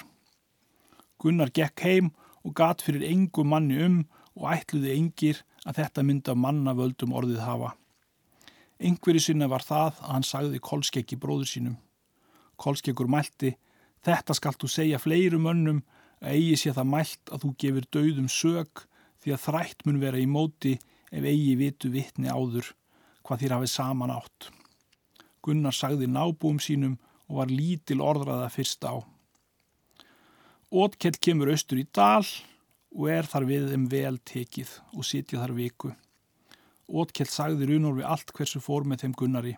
Gunnar 1.22 1.52
gekk 1.54 1.84
heim 1.86 2.10
og 2.48 2.56
gat 2.56 2.82
fyrir 2.86 3.04
engu 3.10 3.44
manni 3.44 3.82
um 3.84 4.00
og 4.38 4.48
ætluði 4.54 4.96
engir 4.96 5.44
að 5.68 5.82
þetta 5.82 6.06
mynda 6.08 6.36
mannavöldum 6.38 7.16
orðið 7.20 7.44
hafa. 7.44 7.74
Engveri 8.80 9.20
sinna 9.20 9.50
var 9.52 9.66
það 9.66 9.98
að 9.98 10.12
hann 10.14 10.26
sagði 10.28 10.62
Kolskeggi 10.64 11.18
bróður 11.20 11.50
sínum. 11.50 11.78
Kolskeggur 12.58 13.10
mælti, 13.10 13.56
þetta 14.06 14.36
skalt 14.38 14.62
þú 14.62 14.70
segja 14.72 15.02
fleirum 15.02 15.50
önnum 15.50 15.82
að 16.22 16.38
eigi 16.38 16.60
sé 16.62 16.74
það 16.74 16.92
mælt 16.94 17.34
að 17.34 17.44
þú 17.44 17.54
gefur 17.64 17.90
dauðum 17.98 18.30
sög 18.32 18.86
því 19.24 19.34
að 19.34 19.44
þrætt 19.48 19.86
mun 19.86 20.00
vera 20.02 20.22
í 20.22 20.30
móti 20.30 20.78
ef 21.12 21.26
eigi 21.26 21.58
vitu 21.60 21.92
vittni 21.94 22.30
áður 22.30 22.72
hvað 23.26 23.44
þér 23.44 23.58
hafið 23.58 23.74
saman 23.74 24.14
átt. 24.14 24.50
Gunnar 25.44 25.76
sagði 25.76 26.08
nábúum 26.10 26.62
sínum 26.64 26.98
og 27.28 27.42
var 27.42 27.52
lítil 27.52 28.00
orðraða 28.04 28.48
fyrst 28.54 28.86
á. 28.88 29.04
Ótkell 30.68 31.16
kemur 31.24 31.48
austur 31.54 31.80
í 31.80 31.86
dal 31.96 32.26
og 32.92 33.06
er 33.08 33.28
þar 33.32 33.46
við 33.48 33.70
þeim 33.72 33.86
vel 33.88 34.18
tekið 34.28 34.72
og 34.98 35.06
sitja 35.08 35.40
þar 35.40 35.54
viku. 35.56 35.94
Ótkell 36.92 37.30
sagði 37.32 37.70
Runor 37.70 37.96
við 37.96 38.08
allt 38.12 38.34
hversu 38.36 38.60
fór 38.60 38.84
með 38.84 39.06
þeim 39.06 39.14
Gunnari. 39.16 39.54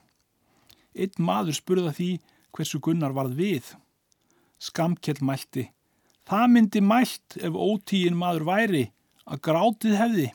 Einn 0.93 1.25
maður 1.25 1.57
spurða 1.57 1.93
því 1.97 2.09
hversu 2.53 2.77
Gunnar 2.85 3.15
varð 3.17 3.33
við. 3.41 3.71
Skamkell 4.61 5.17
mælti. 5.25 5.71
Það 6.29 6.45
myndi 6.53 6.81
mælt 6.85 7.39
ef 7.41 7.57
ótíin 7.57 8.17
maður 8.17 8.45
væri 8.45 8.83
að 9.25 9.41
grátið 9.49 9.97
hefði. 9.97 10.27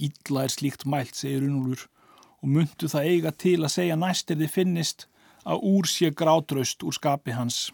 Ítla 0.00 0.48
er 0.48 0.54
slíkt 0.54 0.82
mælt, 0.82 1.14
segir 1.14 1.44
Runolfur, 1.44 1.86
og 2.42 2.48
myndu 2.50 2.90
það 2.90 3.06
eiga 3.06 3.30
til 3.30 3.60
að 3.60 3.74
segja 3.76 3.98
næst 4.00 4.34
er 4.34 4.40
þið 4.40 4.54
finnist 4.54 5.06
að 5.46 5.62
úr 5.70 5.86
sé 5.86 6.10
grátraust 6.10 6.82
úr 6.82 6.96
skapi 6.98 7.38
hans. 7.38 7.68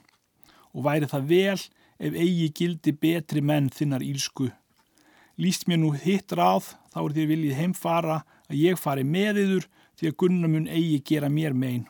Og 0.76 0.84
væri 0.84 1.08
það 1.08 1.32
vel 1.32 1.60
ef 1.98 2.14
eigi 2.14 2.48
gildi 2.52 2.92
betri 2.92 3.40
menn 3.40 3.70
þinnar 3.72 4.04
ílsku. 4.04 4.50
Lýst 5.40 5.66
mér 5.68 5.80
nú 5.82 5.92
hitt 5.96 6.32
ráð, 6.32 6.72
þá 6.92 7.00
er 7.02 7.14
þér 7.16 7.30
viljið 7.32 7.58
heimfara 7.60 8.18
að 8.48 8.60
ég 8.62 8.80
fari 8.80 9.04
með 9.04 9.42
yður 9.42 9.68
því 9.96 10.10
að 10.10 10.18
gunnamun 10.22 10.68
eigi 10.68 11.00
gera 11.10 11.28
mér 11.32 11.56
megin. 11.56 11.86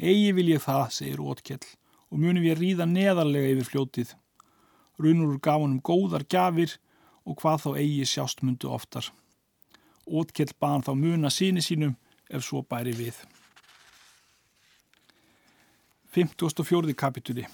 Eigi 0.00 0.32
vil 0.36 0.48
ég 0.54 0.62
það, 0.64 0.86
segir 0.96 1.20
Ótkell, 1.22 1.64
og 2.10 2.20
munum 2.20 2.44
við 2.44 2.58
ríða 2.60 2.86
neðarlega 2.88 3.52
yfir 3.54 3.68
fljótið. 3.70 4.14
Runur 5.00 5.38
gaf 5.42 5.60
honum 5.62 5.82
góðar 5.84 6.24
gafir 6.28 6.76
og 7.24 7.38
hvað 7.40 7.62
þá 7.64 7.70
eigi 7.82 8.08
sjástmundu 8.08 8.70
oftar. 8.72 9.10
Ótkell 10.04 10.52
baðan 10.60 10.84
þá 10.84 10.92
muna 11.00 11.32
síni 11.32 11.64
sínum 11.64 11.96
ef 12.28 12.44
svo 12.44 12.62
bæri 12.64 12.92
við. 12.96 13.16
54. 16.14 16.94
kapitúli 16.94 17.46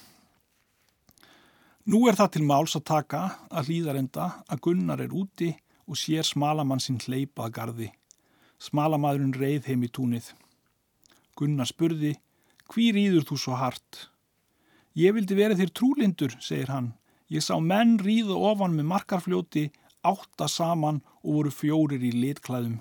Nú 1.89 2.03
er 2.05 2.13
það 2.13 2.27
til 2.35 2.43
máls 2.45 2.75
að 2.77 2.83
taka 2.85 3.19
að 3.49 3.71
hlýðarenda 3.71 4.25
að 4.45 4.59
Gunnar 4.67 5.01
er 5.01 5.13
úti 5.17 5.47
og 5.89 5.97
sér 5.97 6.27
smalamann 6.27 6.81
sinn 6.83 6.99
hleypað 7.01 7.53
gardi. 7.55 7.87
Smalamadurinn 8.61 9.33
reið 9.33 9.65
heim 9.71 9.85
í 9.87 9.89
túnið. 9.89 10.27
Gunnar 11.33 11.65
spurði, 11.65 12.13
hví 12.69 12.91
rýður 12.93 13.25
þú 13.25 13.37
svo 13.41 13.57
hart? 13.57 14.11
Ég 14.93 15.15
vildi 15.15 15.33
vera 15.33 15.57
þér 15.57 15.71
trúlindur, 15.73 16.35
segir 16.37 16.69
hann. 16.69 16.91
Ég 17.33 17.41
sá 17.41 17.55
menn 17.57 17.95
ríða 17.97 18.37
ofan 18.37 18.75
með 18.77 18.91
markarfljóti, 18.91 19.71
átta 20.05 20.45
saman 20.45 20.99
og 21.23 21.39
voru 21.39 21.53
fjórir 21.55 22.05
í 22.05 22.11
litklæðum. 22.13 22.77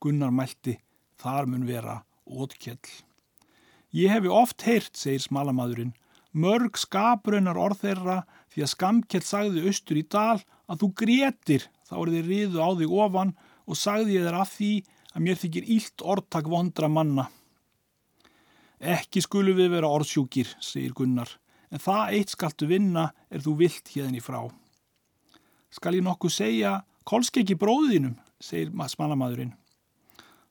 Gunnar 0.00 0.32
mælti, 0.32 0.78
þar 1.20 1.50
mun 1.50 1.68
vera 1.68 1.98
ótkjell. 2.24 2.80
Ég 3.92 4.08
hefi 4.08 4.32
oft 4.32 4.64
heyrt, 4.64 4.96
segir 4.96 5.20
smalamadurinn, 5.20 5.92
mörg 6.34 6.78
skapraunar 6.78 7.58
orð 7.60 7.84
þeirra 7.84 8.18
því 8.52 8.64
að 8.64 8.72
skamkjell 8.72 9.24
sagði 9.24 9.64
austur 9.68 10.00
í 10.00 10.04
dal 10.10 10.42
að 10.70 10.82
þú 10.82 10.90
gretir 11.00 11.68
þá 11.86 11.96
er 12.00 12.12
þið 12.16 12.28
riðu 12.30 12.60
á 12.62 12.68
þig 12.80 12.98
ofan 13.04 13.32
og 13.64 13.78
sagði 13.78 14.18
ég 14.18 14.26
þér 14.26 14.38
af 14.40 14.52
því 14.56 14.72
að 15.14 15.24
mér 15.24 15.40
þykir 15.40 15.70
ílt 15.76 16.04
orðtak 16.04 16.50
vondra 16.50 16.90
manna. 16.90 17.28
Ekki 18.84 19.22
skulu 19.24 19.54
við 19.56 19.70
vera 19.76 19.88
orðsjúkir, 19.88 20.50
segir 20.60 20.92
Gunnar, 20.96 21.30
en 21.70 21.80
það 21.80 22.16
eitt 22.18 22.34
skaltu 22.34 22.68
vinna 22.68 23.06
er 23.30 23.44
þú 23.44 23.54
vilt 23.62 23.92
hérðin 23.94 24.18
í 24.18 24.24
frá. 24.24 24.42
Skal 25.72 25.94
ég 25.96 26.04
nokkuð 26.04 26.34
segja, 26.34 26.74
kolsk 27.06 27.38
ekki 27.40 27.56
bróðinum, 27.58 28.18
segir 28.42 28.74
smannamadurinn. 28.90 29.54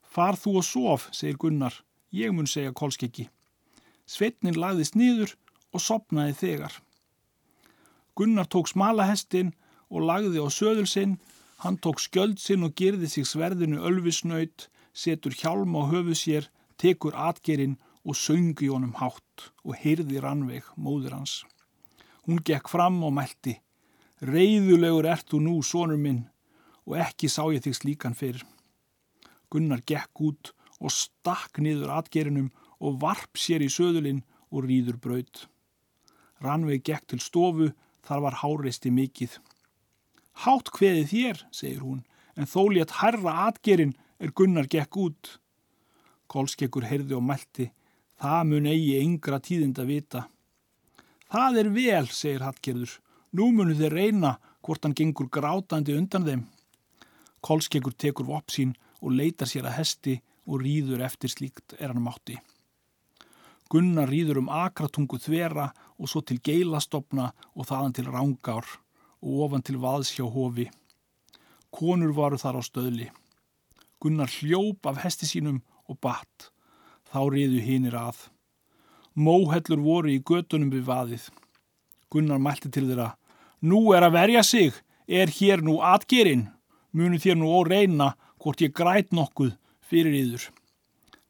Far 0.01 0.39
þú 0.39 0.57
og 0.61 0.65
sof, 0.65 1.07
segir 1.11 1.37
Gunnar, 1.41 1.75
ég 2.11 2.33
mun 2.33 2.49
segja 2.49 2.73
kolsk 2.73 3.05
ekki. 3.05 3.27
Sveitnin 4.09 4.57
lagðist 4.59 4.97
nýður 4.99 5.35
og 5.73 5.81
sopnaði 5.81 6.35
þegar. 6.39 6.73
Gunnar 8.15 8.45
tók 8.45 8.69
smalahestin 8.69 9.53
og 9.89 10.05
lagði 10.07 10.41
á 10.41 10.47
söðul 10.53 10.87
sinn, 10.89 11.17
hann 11.63 11.79
tók 11.81 12.01
skjöld 12.01 12.39
sinn 12.41 12.65
og 12.65 12.75
girði 12.77 13.09
sig 13.09 13.25
sverðinu 13.25 13.81
ölvisnaut, 13.81 14.69
setur 14.93 15.33
hjálm 15.33 15.73
á 15.73 15.81
höfu 15.89 16.13
sér, 16.17 16.49
tekur 16.77 17.17
atgerinn 17.17 17.79
og 18.05 18.17
söngi 18.19 18.69
honum 18.69 18.93
hátt 18.99 19.49
og 19.63 19.77
heyrði 19.79 20.21
rannveg 20.21 20.67
móður 20.77 21.17
hans. 21.17 21.41
Hún 22.25 22.43
gekk 22.45 22.69
fram 22.69 23.01
og 23.03 23.15
mælti, 23.15 23.57
reyðulegur 24.21 25.07
ert 25.09 25.29
þú 25.31 25.41
nú, 25.43 25.55
sonur 25.63 25.99
minn, 25.99 26.25
og 26.85 26.99
ekki 26.99 27.29
sá 27.31 27.43
ég 27.51 27.63
þig 27.65 27.79
slíkan 27.79 28.17
fyrr. 28.17 28.43
Gunnar 29.49 29.81
gekk 29.87 30.21
út 30.27 30.53
og 30.79 30.91
stakk 30.91 31.59
niður 31.63 31.95
atgerinum 31.97 32.51
og 32.83 32.99
varp 33.01 33.39
sér 33.39 33.63
í 33.63 33.71
söðulinn 33.71 34.23
og 34.51 34.67
rýður 34.67 34.99
braut. 34.99 35.47
Rannveig 36.43 36.83
gekk 36.83 37.07
til 37.13 37.21
stofu, 37.23 37.69
þar 38.03 38.23
var 38.25 38.39
háreisti 38.41 38.91
mikið. 38.91 39.37
Hátt 40.43 40.71
hveði 40.75 41.05
þér, 41.11 41.43
segir 41.55 41.83
hún, 41.85 42.01
en 42.35 42.49
þó 42.49 42.67
létt 42.73 42.97
herra 42.99 43.47
atgerinn 43.47 43.95
er 44.19 44.33
Gunnar 44.35 44.67
gekk 44.67 44.97
út. 44.99 45.37
Kólskekkur 46.27 46.87
heyrði 46.89 47.15
og 47.15 47.23
mælti, 47.27 47.69
það 48.19 48.47
mun 48.49 48.69
eigi 48.71 48.99
yngra 48.99 49.39
tíðind 49.43 49.79
að 49.79 49.91
vita. 49.93 50.25
Það 51.33 51.59
er 51.61 51.69
vel, 51.77 52.07
segir 52.13 52.43
Hallgerður, 52.45 52.97
nú 53.37 53.49
munu 53.55 53.77
þeir 53.77 53.95
reyna 53.97 54.35
hvort 54.63 54.83
hann 54.85 54.95
gengur 54.97 55.29
grátandi 55.33 55.95
undan 55.97 56.27
þeim. 56.27 56.43
Kólskekkur 57.43 57.95
tekur 57.99 58.27
vopp 58.29 58.53
sín 58.53 58.75
og 59.01 59.15
leitar 59.17 59.49
sér 59.49 59.67
að 59.67 59.79
hesti 59.81 60.19
og 60.47 60.63
rýður 60.63 61.03
eftir 61.07 61.31
slíkt 61.31 61.75
er 61.79 61.91
hann 61.91 62.03
mátti. 62.03 62.37
Gunnar 63.73 64.05
rýður 64.05 64.43
um 64.43 64.49
akratungu 64.53 65.17
þvera 65.17 65.71
og 65.97 66.09
svo 66.09 66.19
til 66.21 66.37
geilastofna 66.45 67.31
og 67.57 67.65
þaðan 67.65 67.95
til 67.97 68.05
rángár 68.05 68.67
og 69.23 69.39
ofan 69.47 69.63
til 69.65 69.79
vaðs 69.81 70.11
hjá 70.13 70.27
hofi. 70.29 70.67
Konur 71.73 72.13
varu 72.13 72.37
þar 72.37 72.59
á 72.59 72.61
stöðli. 72.61 73.07
Gunnar 73.97 74.29
hljóp 74.29 74.85
af 74.85 75.01
hesti 75.01 75.25
sínum 75.25 75.63
og 75.89 75.97
batt. 76.05 76.51
Þá 77.09 77.19
reyðu 77.33 77.63
hinnir 77.65 77.97
að. 77.97 78.27
Móhellur 79.17 79.81
voru 79.81 80.13
í 80.13 80.21
gödunum 80.21 80.69
við 80.69 80.85
vaðið. 80.91 81.25
Gunnar 82.13 82.41
mælti 82.45 82.69
til 82.69 82.85
þeirra. 82.91 83.15
Nú 83.65 83.89
er 83.97 84.05
að 84.05 84.19
verja 84.19 84.43
sig. 84.45 84.73
Er 85.09 85.33
hér 85.33 85.65
nú 85.65 85.79
atgerinn? 85.81 86.51
Munu 86.93 87.17
þér 87.17 87.41
nú 87.41 87.49
ó 87.57 87.65
reyna 87.65 88.13
hvort 88.37 88.61
ég 88.61 88.73
græt 88.77 89.09
nokkuð 89.17 89.55
fyrir 89.81 90.13
yður. 90.13 90.51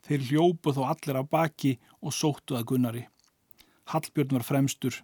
Þeir 0.03 0.25
hljópu 0.27 0.73
þó 0.75 0.81
allir 0.91 1.21
af 1.21 1.29
baki 1.31 1.77
og 2.03 2.13
sóttu 2.13 2.57
að 2.59 2.67
Gunnari. 2.73 3.07
Hallbjörn 3.91 4.37
var 4.37 4.45
fremstur. 4.47 4.99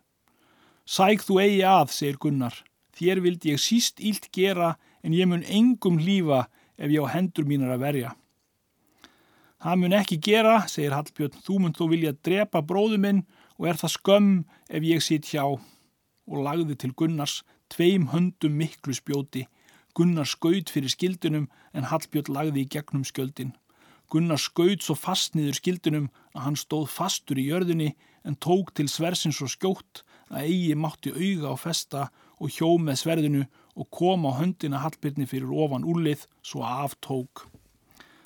Sæk 0.90 1.24
þú 1.24 1.40
eigi 1.44 1.64
að, 1.68 1.92
segir 1.96 2.20
Gunnar. 2.22 2.56
Þér 2.98 3.22
vildi 3.24 3.54
ég 3.54 3.62
síst 3.62 4.02
ílt 4.04 4.28
gera 4.36 4.74
en 5.06 5.16
ég 5.16 5.28
mun 5.30 5.46
engum 5.46 6.00
lífa 6.02 6.48
ef 6.80 6.90
ég 6.92 7.04
á 7.04 7.14
hendur 7.14 7.48
mínar 7.48 7.76
að 7.76 7.84
verja. 7.84 8.16
Það 9.60 9.80
mun 9.82 9.96
ekki 9.96 10.18
gera, 10.24 10.56
segir 10.72 10.96
Hallbjörn. 10.96 11.40
Þú 11.44 11.60
mun 11.60 11.76
þó 11.76 11.86
vilja 11.92 12.16
drepa 12.26 12.64
bróðu 12.64 13.00
minn 13.00 13.26
og 13.60 13.70
er 13.72 13.80
það 13.80 13.96
skömm 13.96 14.34
ef 14.68 14.88
ég 14.88 15.04
sitt 15.04 15.32
hjá. 15.32 15.44
Og 16.30 16.44
lagði 16.46 16.78
til 16.80 16.94
Gunnars 16.96 17.42
tveim 17.70 18.10
höndum 18.14 18.56
miklu 18.60 18.96
spjóti. 18.96 19.46
Gunnar 19.96 20.28
skaut 20.30 20.72
fyrir 20.72 20.92
skildunum 20.92 21.50
en 21.76 21.90
Hallbjörn 21.92 22.32
lagði 22.34 22.64
í 22.64 22.70
gegnum 22.72 23.04
skjöldin. 23.08 23.52
Gunnar 24.10 24.42
skaut 24.42 24.82
svo 24.82 24.96
fast 24.98 25.36
niður 25.38 25.60
skildunum 25.60 26.08
að 26.34 26.46
hann 26.48 26.58
stóð 26.58 26.88
fastur 26.90 27.38
í 27.38 27.50
jörðinni 27.52 27.92
en 28.26 28.38
tók 28.42 28.74
til 28.74 28.88
sversins 28.90 29.42
og 29.46 29.52
skjótt 29.54 30.04
að 30.30 30.48
eigi 30.50 30.76
mátti 30.78 31.14
auga 31.14 31.54
á 31.54 31.56
festa 31.62 32.08
og 32.40 32.54
hjó 32.56 32.78
með 32.82 33.02
sverðinu 33.04 33.44
og 33.80 33.90
kom 33.94 34.26
á 34.26 34.32
höndina 34.40 34.82
Hallbjörni 34.84 35.28
fyrir 35.30 35.52
ofan 35.54 35.86
úrlið 35.88 36.26
svo 36.42 36.64
aftók. 36.66 37.46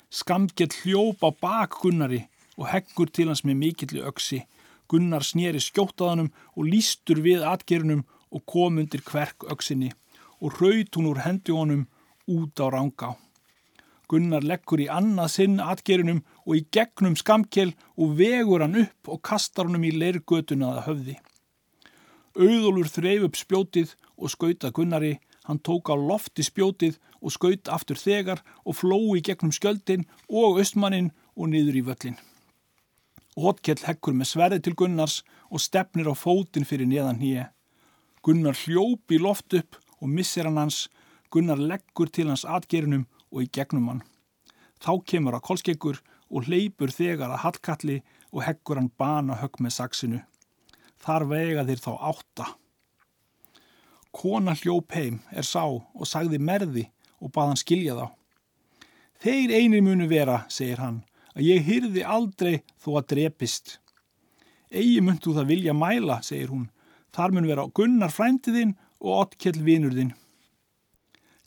Skamgjell 0.08 0.72
hljóp 0.82 1.24
á 1.26 1.30
bak 1.30 1.76
Gunnari 1.82 2.24
og 2.56 2.68
heggur 2.70 3.10
til 3.10 3.28
hans 3.30 3.44
með 3.44 3.60
mikilli 3.60 4.02
öksi. 4.06 4.44
Gunnar 4.88 5.24
snýri 5.26 5.60
skjótaðanum 5.62 6.32
og 6.54 6.68
lístur 6.68 7.22
við 7.24 7.44
atgerunum 7.48 8.04
og 8.34 8.46
kom 8.50 8.80
undir 8.82 9.04
kverk 9.04 9.46
öksinni 9.52 9.92
og 10.40 10.60
raut 10.60 10.96
hún 10.96 11.10
úr 11.12 11.22
hendi 11.24 11.52
honum 11.52 11.86
út 12.28 12.60
á 12.60 12.66
rángá. 12.72 13.14
Gunnar 14.10 14.44
leggur 14.44 14.82
í 14.84 14.88
annað 14.92 15.30
sinn 15.32 15.60
atgerunum 15.62 16.22
og 16.44 16.58
í 16.58 16.64
gegnum 16.74 17.16
skamkjel 17.16 17.70
og 17.96 18.16
vegur 18.18 18.64
hann 18.64 18.82
upp 18.82 19.12
og 19.12 19.22
kastar 19.24 19.68
honum 19.68 19.86
í 19.88 19.94
leirgötuna 19.94 20.74
að 20.74 20.82
höfði. 20.88 21.16
Auðólur 22.34 22.90
þreif 22.90 23.28
upp 23.28 23.38
spjótið 23.38 23.94
og 24.18 24.32
skauta 24.32 24.72
Gunnari, 24.74 25.16
hann 25.46 25.60
tók 25.62 25.88
á 25.88 25.96
lofti 25.96 26.44
spjótið 26.44 26.98
og 27.22 27.32
skaut 27.32 27.70
aftur 27.72 28.00
þegar 28.00 28.42
og 28.64 28.76
flói 28.80 29.22
gegnum 29.24 29.54
skjöldin 29.54 30.04
og 30.28 30.60
östmannin 30.60 31.12
og 31.36 31.50
niður 31.52 31.80
í 31.80 31.84
völlin. 31.88 32.18
Ótkell 33.34 33.80
hekkur 33.86 34.14
með 34.14 34.30
sverði 34.30 34.60
til 34.62 34.76
Gunnars 34.78 35.22
og 35.50 35.62
stefnir 35.62 36.10
á 36.10 36.14
fótin 36.14 36.68
fyrir 36.68 36.90
neðan 36.90 37.22
hýje. 37.22 37.48
Gunnar 38.24 38.56
hljópi 38.56 39.18
loft 39.20 39.56
upp 39.56 39.80
og 40.00 40.08
missir 40.08 40.46
hann 40.46 40.60
hans, 40.60 40.88
Gunnar 41.30 41.58
leggur 41.58 42.10
til 42.12 42.28
hans 42.30 42.44
atgerunum 42.46 43.08
og 43.34 43.42
í 43.42 43.50
gegnum 43.50 43.90
hann. 43.90 44.02
Þá 44.78 44.92
kemur 45.10 45.36
að 45.36 45.46
kolskeggur 45.48 46.00
og 46.30 46.48
hleypur 46.48 46.92
þegar 46.94 47.34
að 47.34 47.42
hallkalli 47.44 48.00
og 48.32 48.44
heggur 48.46 48.80
hann 48.80 48.92
bana 48.98 49.38
högg 49.42 49.60
með 49.62 49.76
saksinu. 49.78 50.20
Þar 51.02 51.26
vega 51.30 51.64
þeir 51.66 51.82
þá 51.82 51.92
átta. 52.10 52.46
Kona 54.14 54.54
hljóp 54.54 54.94
heim 54.94 55.20
er 55.34 55.46
sá 55.46 55.64
og 55.66 56.06
sagði 56.06 56.38
merði 56.38 56.86
og 57.20 57.32
bað 57.34 57.50
hann 57.50 57.60
skilja 57.60 57.96
þá. 57.98 58.06
Þeir 59.24 59.54
einir 59.58 59.82
munu 59.82 60.06
vera, 60.10 60.44
segir 60.52 60.82
hann, 60.82 61.02
að 61.34 61.48
ég 61.48 61.64
hyrði 61.66 62.04
aldrei 62.04 62.54
þó 62.82 62.98
að 63.00 63.08
drepist. 63.14 63.78
Egi 64.70 65.00
myndu 65.02 65.34
það 65.34 65.50
vilja 65.50 65.74
mæla, 65.76 66.20
segir 66.22 66.52
hún. 66.52 66.68
Þar 67.14 67.34
mun 67.34 67.48
vera 67.48 67.66
gunnar 67.74 68.12
frændiðinn 68.12 68.74
og 69.00 69.24
ottkjell 69.24 69.62
vinurðinn. 69.64 70.12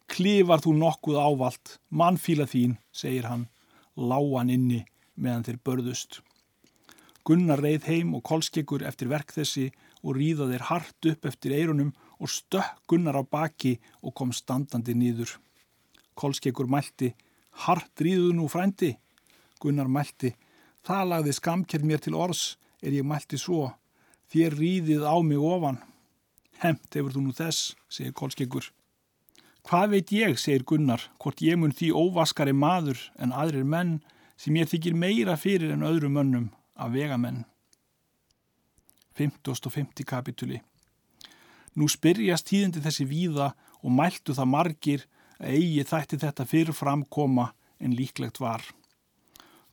Klifar 0.08 0.62
þú 0.64 0.74
nokkuð 0.80 1.18
ávalt, 1.20 1.78
mannfíla 1.92 2.48
þín, 2.48 2.78
segir 2.92 3.28
hann, 3.28 3.48
láan 3.96 4.50
inni 4.54 4.86
meðan 5.16 5.44
þeir 5.48 5.60
börðust. 5.68 6.22
Gunnar 7.28 7.60
reið 7.60 7.90
heim 7.90 8.14
og 8.16 8.24
kolskeggur 8.24 8.86
eftir 8.88 9.10
verk 9.12 9.34
þessi 9.36 9.66
og 10.00 10.16
ríða 10.16 10.48
þeir 10.48 10.64
hart 10.70 11.10
upp 11.12 11.28
eftir 11.28 11.58
eirunum 11.58 11.92
og 12.24 12.32
stökk 12.32 12.86
Gunnar 12.88 13.20
á 13.20 13.24
baki 13.28 13.74
og 14.02 14.16
kom 14.16 14.32
standandi 14.32 14.96
nýður. 14.96 15.36
Kolskeggur 16.16 16.70
mælti, 16.72 17.12
hart 17.68 18.00
ríðu 18.00 18.32
nú 18.38 18.48
frændi. 18.48 18.96
Gunnar 19.60 19.92
mælti, 19.92 20.32
það 20.88 21.12
lagði 21.12 21.36
skamkjörn 21.36 21.90
mér 21.90 22.02
til 22.06 22.16
orðs 22.16 22.56
er 22.82 22.96
ég 22.96 23.06
mælti 23.06 23.38
svo, 23.42 23.74
þér 24.32 24.56
ríðið 24.56 25.04
á 25.04 25.16
mig 25.20 25.42
ofan. 25.42 25.82
Hemt 26.64 26.96
hefur 26.96 27.14
þú 27.14 27.28
nú 27.28 27.36
þess, 27.36 27.76
segir 27.92 28.16
kolskeggur. 28.16 28.72
Hvað 29.68 29.90
veit 29.92 30.12
ég, 30.16 30.38
segir 30.40 30.64
Gunnar, 30.64 31.02
hvort 31.20 31.42
ég 31.44 31.58
mun 31.60 31.74
því 31.76 31.90
óvaskari 31.92 32.54
maður 32.56 33.02
en 33.20 33.34
aðrir 33.36 33.66
menn 33.68 33.98
sem 34.40 34.56
ég 34.56 34.70
þykir 34.72 34.94
meira 34.96 35.34
fyrir 35.36 35.74
en 35.74 35.84
öðrum 35.84 36.14
mönnum 36.16 36.46
af 36.80 36.94
vegamenn. 36.94 37.42
50. 39.20 40.06
kapituli 40.08 40.62
Nú 41.76 41.90
spyrjast 41.92 42.48
tíðindi 42.48 42.80
þessi 42.86 43.10
víða 43.10 43.50
og 43.82 43.92
mæltu 43.98 44.38
það 44.38 44.50
margir 44.54 45.04
að 45.36 45.58
eigi 45.58 45.84
þætti 45.92 46.22
þetta 46.24 46.48
fyrir 46.48 46.80
framkoma 46.80 47.50
en 47.84 47.98
líklegt 48.00 48.40
var. 48.40 48.64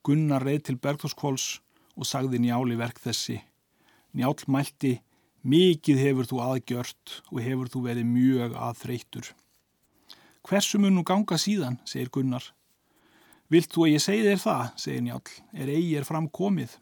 Gunnar 0.03 0.43
reið 0.43 0.67
til 0.73 0.77
Bergþórskvóls 0.83 1.47
og 1.95 2.11
sagði 2.11 2.43
njáli 2.43 2.75
verk 2.83 2.99
þessi. 2.99 3.39
Njál 4.11 4.35
mælti, 4.51 4.97
mikið 5.47 6.03
hefur 6.03 6.33
þú 6.35 6.45
aðgjört 6.51 7.17
og 7.31 7.41
hefur 7.47 7.71
þú 7.71 7.87
verið 7.87 8.11
mjög 8.11 8.59
aðþreytur. 8.59 9.35
Hversu 10.45 10.79
mun 10.79 10.93
nú 10.99 11.05
ganga 11.09 11.39
síðan, 11.41 11.79
segir 11.89 12.11
Gunnar. 12.13 12.45
Vilt 13.49 13.71
þú 13.73 13.87
að 13.87 13.95
ég 13.95 14.03
segi 14.05 14.25
þér 14.27 14.43
það, 14.43 14.65
segir 14.83 15.05
Njál, 15.07 15.23
er 15.57 15.71
eigi 15.73 15.95
er 15.97 16.05
fram 16.05 16.27
komið. 16.29 16.75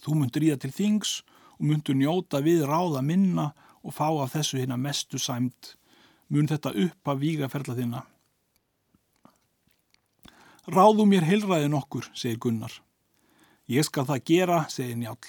Þú 0.00 0.16
mundur 0.18 0.46
í 0.46 0.48
það 0.52 0.62
til 0.62 0.72
þings 0.78 1.12
og 1.58 1.66
mundur 1.68 1.98
njóta 1.98 2.40
við 2.44 2.64
ráða 2.68 3.02
minna 3.04 3.50
og 3.82 3.96
fá 3.96 4.08
af 4.08 4.32
þessu 4.36 4.62
hérna 4.62 4.78
mestu 4.80 5.20
sæmt. 5.20 5.74
Mun 6.32 6.48
þetta 6.48 6.72
upp 6.86 7.12
að 7.12 7.20
vígaferla 7.26 7.76
þinna. 7.76 8.02
Ráðu 10.72 11.04
mér 11.10 11.26
heilræði 11.28 11.68
nokkur, 11.68 12.08
segir 12.14 12.40
Gunnar. 12.40 12.72
Ég 13.68 13.84
skal 13.84 14.08
það 14.08 14.24
gera, 14.32 14.64
segir 14.72 14.96
Njál. 14.96 15.20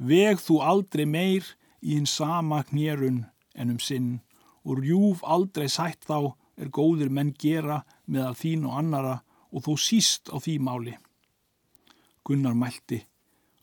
Veg 0.00 0.40
þú 0.40 0.62
aldrei 0.64 1.04
meir 1.04 1.44
í 1.84 1.96
hinn 1.96 2.08
sama 2.08 2.62
knérun 2.70 3.26
en 3.52 3.72
um 3.74 3.80
sinn 3.82 4.20
og 4.64 4.80
rjúf 4.80 5.20
aldrei 5.28 5.68
sætt 5.68 6.06
þá 6.08 6.32
er 6.60 6.68
góðir 6.68 7.10
menn 7.10 7.32
gera 7.40 7.80
meðal 8.04 8.36
þín 8.36 8.66
og 8.68 8.76
annara 8.78 9.14
og 9.50 9.64
þó 9.64 9.72
síst 9.80 10.28
á 10.28 10.36
því 10.36 10.58
máli. 10.62 10.96
Gunnar 12.26 12.54
mælti, 12.54 13.00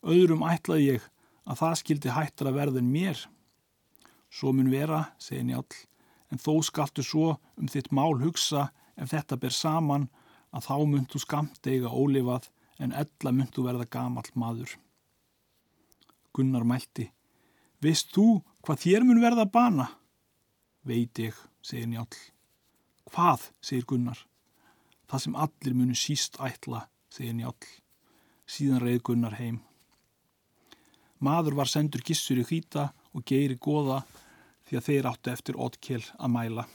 öðrum 0.01 0.45
ætlaði 0.47 0.95
ég 0.95 1.05
að 1.47 1.59
það 1.61 1.75
skildi 1.81 2.15
hættar 2.15 2.49
að 2.49 2.57
verðin 2.59 2.91
mér. 2.91 3.21
Svo 4.33 4.51
mun 4.51 4.71
vera, 4.73 5.13
segi 5.21 5.45
Njál, 5.45 5.67
en 6.33 6.41
þó 6.41 6.57
skaltu 6.65 7.05
svo 7.05 7.37
um 7.55 7.69
þitt 7.71 7.93
mál 7.95 8.17
hugsa 8.19 8.69
ef 8.97 9.13
þetta 9.13 9.37
ber 9.39 9.53
saman 9.55 10.09
að 10.51 10.67
þá 10.67 10.75
myndu 10.89 11.21
skamt 11.21 11.69
eiga 11.69 11.93
ólifað 11.93 12.49
en 12.81 12.95
ella 12.97 13.33
myndu 13.33 13.63
verða 13.65 13.87
gamall 13.89 14.27
maður. 14.35 14.73
Gunnar 16.33 16.65
mælti, 16.67 17.07
veist 17.81 18.11
þú 18.13 18.41
hvað 18.65 18.83
þér 18.83 19.07
mun 19.07 19.23
verða 19.23 19.47
bana? 19.49 19.87
Veit 20.87 21.19
ég, 21.21 21.37
segir 21.61 21.87
Njál. 21.89 22.36
Hvað, 23.07 23.51
segir 23.63 23.85
Gunnar. 23.87 24.19
Það 25.07 25.23
sem 25.23 25.37
allir 25.39 25.75
munu 25.77 25.95
síst 25.95 26.39
ætla, 26.43 26.87
segir 27.09 27.35
Njál. 27.37 27.55
Síðan 28.47 28.83
reið 28.83 29.01
Gunnar 29.07 29.37
heim. 29.39 29.61
Maður 31.23 31.57
var 31.57 31.71
sendur 31.71 32.03
gissur 32.05 32.37
í 32.37 32.45
hvita 32.45 32.91
og 33.15 33.23
geiri 33.25 33.57
goða 33.57 34.03
því 34.67 34.77
að 34.77 34.87
þeir 34.89 35.07
áttu 35.09 35.31
eftir 35.31 35.57
oddkjell 35.57 36.03
að 36.19 36.33
mæla. 36.35 36.67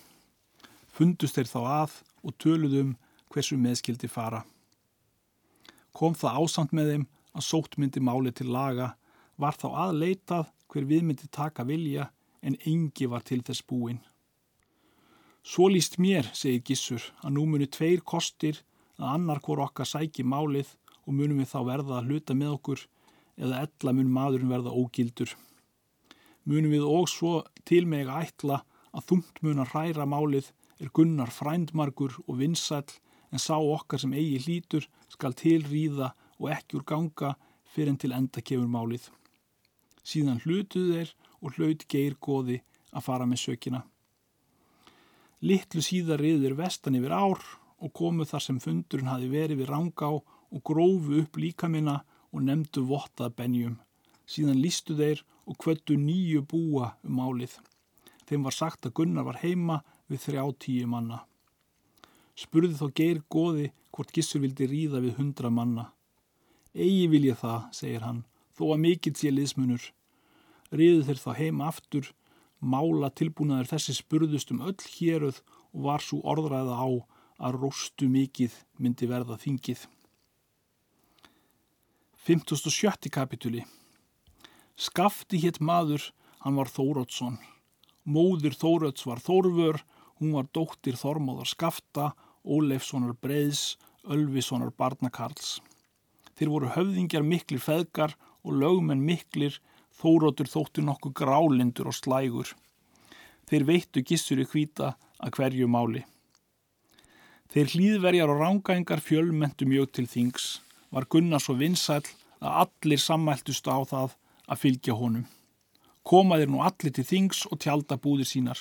Fundust 0.93 1.37
þeir 1.37 1.51
þá 1.53 1.61
að 1.63 1.99
og 2.23 2.37
töluðum 2.43 2.97
hversu 3.33 3.59
meðskildi 3.61 4.09
fara. 4.11 4.43
Kom 5.93 6.17
það 6.17 6.41
ásamt 6.41 6.73
með 6.77 6.91
þeim 6.93 7.07
að 7.33 7.47
sótmyndi 7.49 8.01
máli 8.01 8.33
til 8.33 8.49
laga, 8.53 8.95
var 9.37 9.57
þá 9.61 9.69
aðleitað 9.87 10.51
hver 10.73 10.89
viðmyndi 10.89 11.29
taka 11.33 11.65
vilja 11.69 12.09
en 12.43 12.57
engi 12.67 13.09
var 13.09 13.25
til 13.25 13.41
þess 13.45 13.65
búinn. 13.69 14.01
Svo 15.43 15.67
líst 15.67 15.97
mér, 15.99 16.29
segir 16.39 16.63
Gissur, 16.63 17.03
að 17.19 17.33
nú 17.35 17.45
muni 17.51 17.67
tveir 17.67 18.05
kostir 18.07 18.61
að 18.95 19.09
annar 19.17 19.41
hvort 19.43 19.65
okkar 19.65 19.89
sæki 19.91 20.23
málið 20.23 20.69
og 21.03 21.17
munum 21.19 21.41
við 21.43 21.49
þá 21.51 21.61
verða 21.67 21.97
að 21.99 22.11
hluta 22.11 22.37
með 22.39 22.53
okkur 22.57 22.85
eða 23.43 23.63
ella 23.67 23.95
mun 23.97 24.13
maðurinn 24.15 24.53
verða 24.53 24.75
ógildur. 24.79 25.33
Munum 26.47 26.71
við 26.75 26.87
og 26.87 27.11
svo 27.11 27.33
til 27.67 27.89
meg 27.91 28.07
að 28.07 28.29
ætla 28.29 28.61
að 28.95 29.09
þungt 29.11 29.43
mun 29.43 29.63
að 29.65 29.73
hræra 29.75 30.07
málið 30.07 30.53
er 30.79 30.95
gunnar 30.95 31.35
frændmarkur 31.35 32.21
og 32.27 32.39
vinsæl 32.39 32.87
en 33.33 33.43
sá 33.43 33.57
okkar 33.59 33.99
sem 33.99 34.15
eigi 34.15 34.39
hlítur 34.47 34.87
skal 35.11 35.35
tilrýða 35.35 36.13
og 36.39 36.51
ekki 36.55 36.79
úr 36.79 36.87
ganga 36.87 37.35
fyrir 37.73 37.95
en 37.97 37.99
til 37.99 38.15
enda 38.15 38.43
kemur 38.47 38.71
málið. 38.71 39.09
Síðan 40.07 40.43
hlutuð 40.45 40.93
þeir 40.95 41.17
og 41.43 41.57
hlaut 41.59 41.89
geir 41.91 42.15
goði 42.23 42.61
að 42.93 43.07
fara 43.09 43.27
með 43.27 43.49
sökina. 43.49 43.83
Littlu 45.43 45.83
síðar 45.83 46.21
riður 46.23 46.55
vestan 46.61 46.95
yfir 46.95 47.11
ár 47.11 47.41
og 47.83 47.91
komu 47.99 48.23
þar 48.29 48.45
sem 48.45 48.61
fundurinn 48.63 49.11
hafi 49.11 49.27
verið 49.27 49.63
við 49.63 49.73
rangá 49.73 50.11
og 50.15 50.61
grófu 50.63 51.19
upp 51.25 51.39
líkamina 51.43 51.97
og 52.31 52.45
nefndu 52.47 52.85
vottað 52.87 53.35
benjum. 53.41 53.75
Síðan 54.23 54.61
lístu 54.63 54.95
þeir 54.95 55.25
og 55.51 55.59
kvöttu 55.59 55.97
nýju 55.99 56.45
búa 56.47 56.93
um 57.03 57.19
málið. 57.19 57.57
Þeim 58.31 58.47
var 58.47 58.55
sagt 58.55 58.87
að 58.87 58.95
Gunnar 59.01 59.27
var 59.27 59.41
heima 59.43 59.81
við 60.07 60.23
þrjá 60.29 60.45
tíu 60.63 60.87
manna. 60.87 61.25
Spurði 62.39 62.79
þó 62.79 62.87
geir 62.95 63.25
goði 63.27 63.73
hvort 63.91 64.15
gissur 64.15 64.41
vildi 64.45 64.69
ríða 64.71 65.03
við 65.03 65.19
hundra 65.19 65.51
manna. 65.51 65.91
Egi 66.73 67.09
vil 67.11 67.27
ég 67.27 67.43
það, 67.43 67.67
segir 67.75 68.07
hann, 68.07 68.23
þó 68.55 68.71
að 68.73 68.83
mikill 68.87 69.17
sé 69.19 69.35
liðsmunur. 69.35 69.91
Ríðu 70.73 71.03
þeir 71.11 71.21
þá 71.27 71.31
heima 71.37 71.69
aftur 71.69 72.15
mála 72.63 73.11
tilbúnaður 73.11 73.75
þessi 73.75 73.97
spurðust 73.99 74.53
um 74.55 74.63
öll 74.63 74.79
héruð 74.95 75.43
og 75.75 75.85
var 75.89 76.05
svo 76.05 76.23
orðræða 76.23 76.79
á 76.79 76.89
að 77.43 77.59
róstu 77.59 78.09
mikið 78.09 78.55
myndi 78.79 79.09
verða 79.11 79.39
þingið. 79.43 79.87
57. 82.23 83.11
kapituli 83.11 83.65
Skafti 84.79 85.41
hétt 85.43 85.59
maður, 85.61 86.05
hann 86.43 86.55
var 86.57 86.71
Þórótsson. 86.71 87.41
Móður 88.07 88.55
Þóróts 88.55 89.05
var 89.07 89.19
Þórvör, 89.23 89.83
hún 90.23 90.33
var 90.37 90.47
dóttir 90.55 90.97
Þormóðar 90.99 91.51
Skafta, 91.51 92.13
Óleifssonar 92.47 93.17
Breiðs, 93.19 93.77
Ölvissonar 94.07 94.71
Barnakarls. 94.75 95.61
Þeir 96.39 96.51
voru 96.55 96.71
höfðingjar 96.75 97.27
miklir 97.27 97.63
feðgar 97.63 98.17
og 98.43 98.57
lögmenn 98.59 99.05
miklir, 99.07 99.59
Þórótur 100.03 100.49
þóttu 100.51 100.83
nokkuð 100.83 101.13
grálindur 101.21 101.91
og 101.93 101.95
slægur. 101.95 102.49
Þeir 103.47 103.67
veittu 103.69 104.03
gissur 104.03 104.41
í 104.43 104.47
hvita 104.49 104.97
að 105.23 105.37
hverju 105.37 105.69
máli. 105.71 106.03
Þeir 107.53 107.71
hlýðverjar 107.75 108.33
og 108.33 108.41
rángængar 108.41 109.03
fjölmentu 109.05 109.69
mjög 109.69 109.93
til 109.93 110.09
þings 110.09 110.49
var 110.91 111.07
Gunnar 111.07 111.43
svo 111.45 111.55
vinsæl 111.61 112.03
að 112.43 112.59
allir 112.65 113.03
sammæltust 113.05 113.69
á 113.71 113.79
það 113.93 114.17
að 114.49 114.63
fylgja 114.65 114.99
honum. 114.99 115.29
Komaðir 116.03 116.51
nú 116.51 116.65
allir 116.67 116.91
til 116.97 117.07
þings 117.07 117.45
og 117.47 117.61
tjálta 117.63 118.01
búðir 118.01 118.27
sínar. 118.27 118.59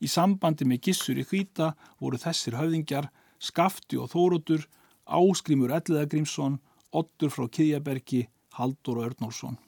Í 0.00 0.08
sambandi 0.08 0.64
með 0.64 0.86
gissur 0.88 1.20
í 1.20 1.26
hvita 1.26 1.74
voru 2.00 2.16
þessir 2.22 2.56
höfðingjar 2.56 3.10
Skafti 3.38 3.98
og 4.00 4.08
Þórótur, 4.14 4.64
Áskrimur 5.04 5.74
Elliðagrímsson, 5.74 6.58
Ottur 6.96 7.34
frá 7.34 7.46
Kiðjabergi, 7.52 8.28
Haldur 8.56 9.02
og 9.02 9.10
Örnálsson. 9.12 9.58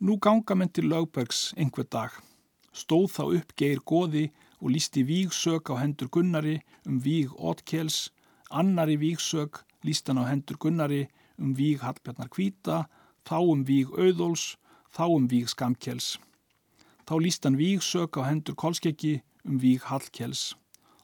Nú 0.00 0.14
ganga 0.16 0.54
menn 0.56 0.70
til 0.72 0.86
lögbergs 0.88 1.50
einhver 1.60 1.84
dag. 1.84 2.14
Stóð 2.72 3.10
þá 3.12 3.24
upp 3.36 3.50
geir 3.60 3.82
goði 3.84 4.22
og 4.56 4.70
lísti 4.72 5.02
vígsök 5.04 5.68
á 5.68 5.76
hendur 5.76 6.08
Gunnari 6.08 6.54
um 6.88 7.02
víg 7.04 7.34
Otkels, 7.36 8.08
annari 8.48 8.96
vígsök 8.96 9.60
líst 9.84 10.08
hann 10.08 10.22
á 10.24 10.24
hendur 10.24 10.56
Gunnari 10.56 11.02
um 11.36 11.52
víg 11.52 11.84
Hallbjarnar 11.84 12.32
Kvíta, 12.32 12.88
þá 13.28 13.38
um 13.44 13.66
víg 13.68 13.92
Auðóls, 13.92 14.56
þá 14.88 15.04
um 15.18 15.28
víg 15.28 15.52
Skamkjels. 15.52 16.16
Þá 17.04 17.14
líst 17.20 17.44
hann 17.44 17.60
vígsök 17.60 18.16
á 18.16 18.24
hendur 18.24 18.56
Kolskeggi 18.56 19.20
um 19.44 19.60
víg 19.60 19.84
Hallkjels 19.84 20.54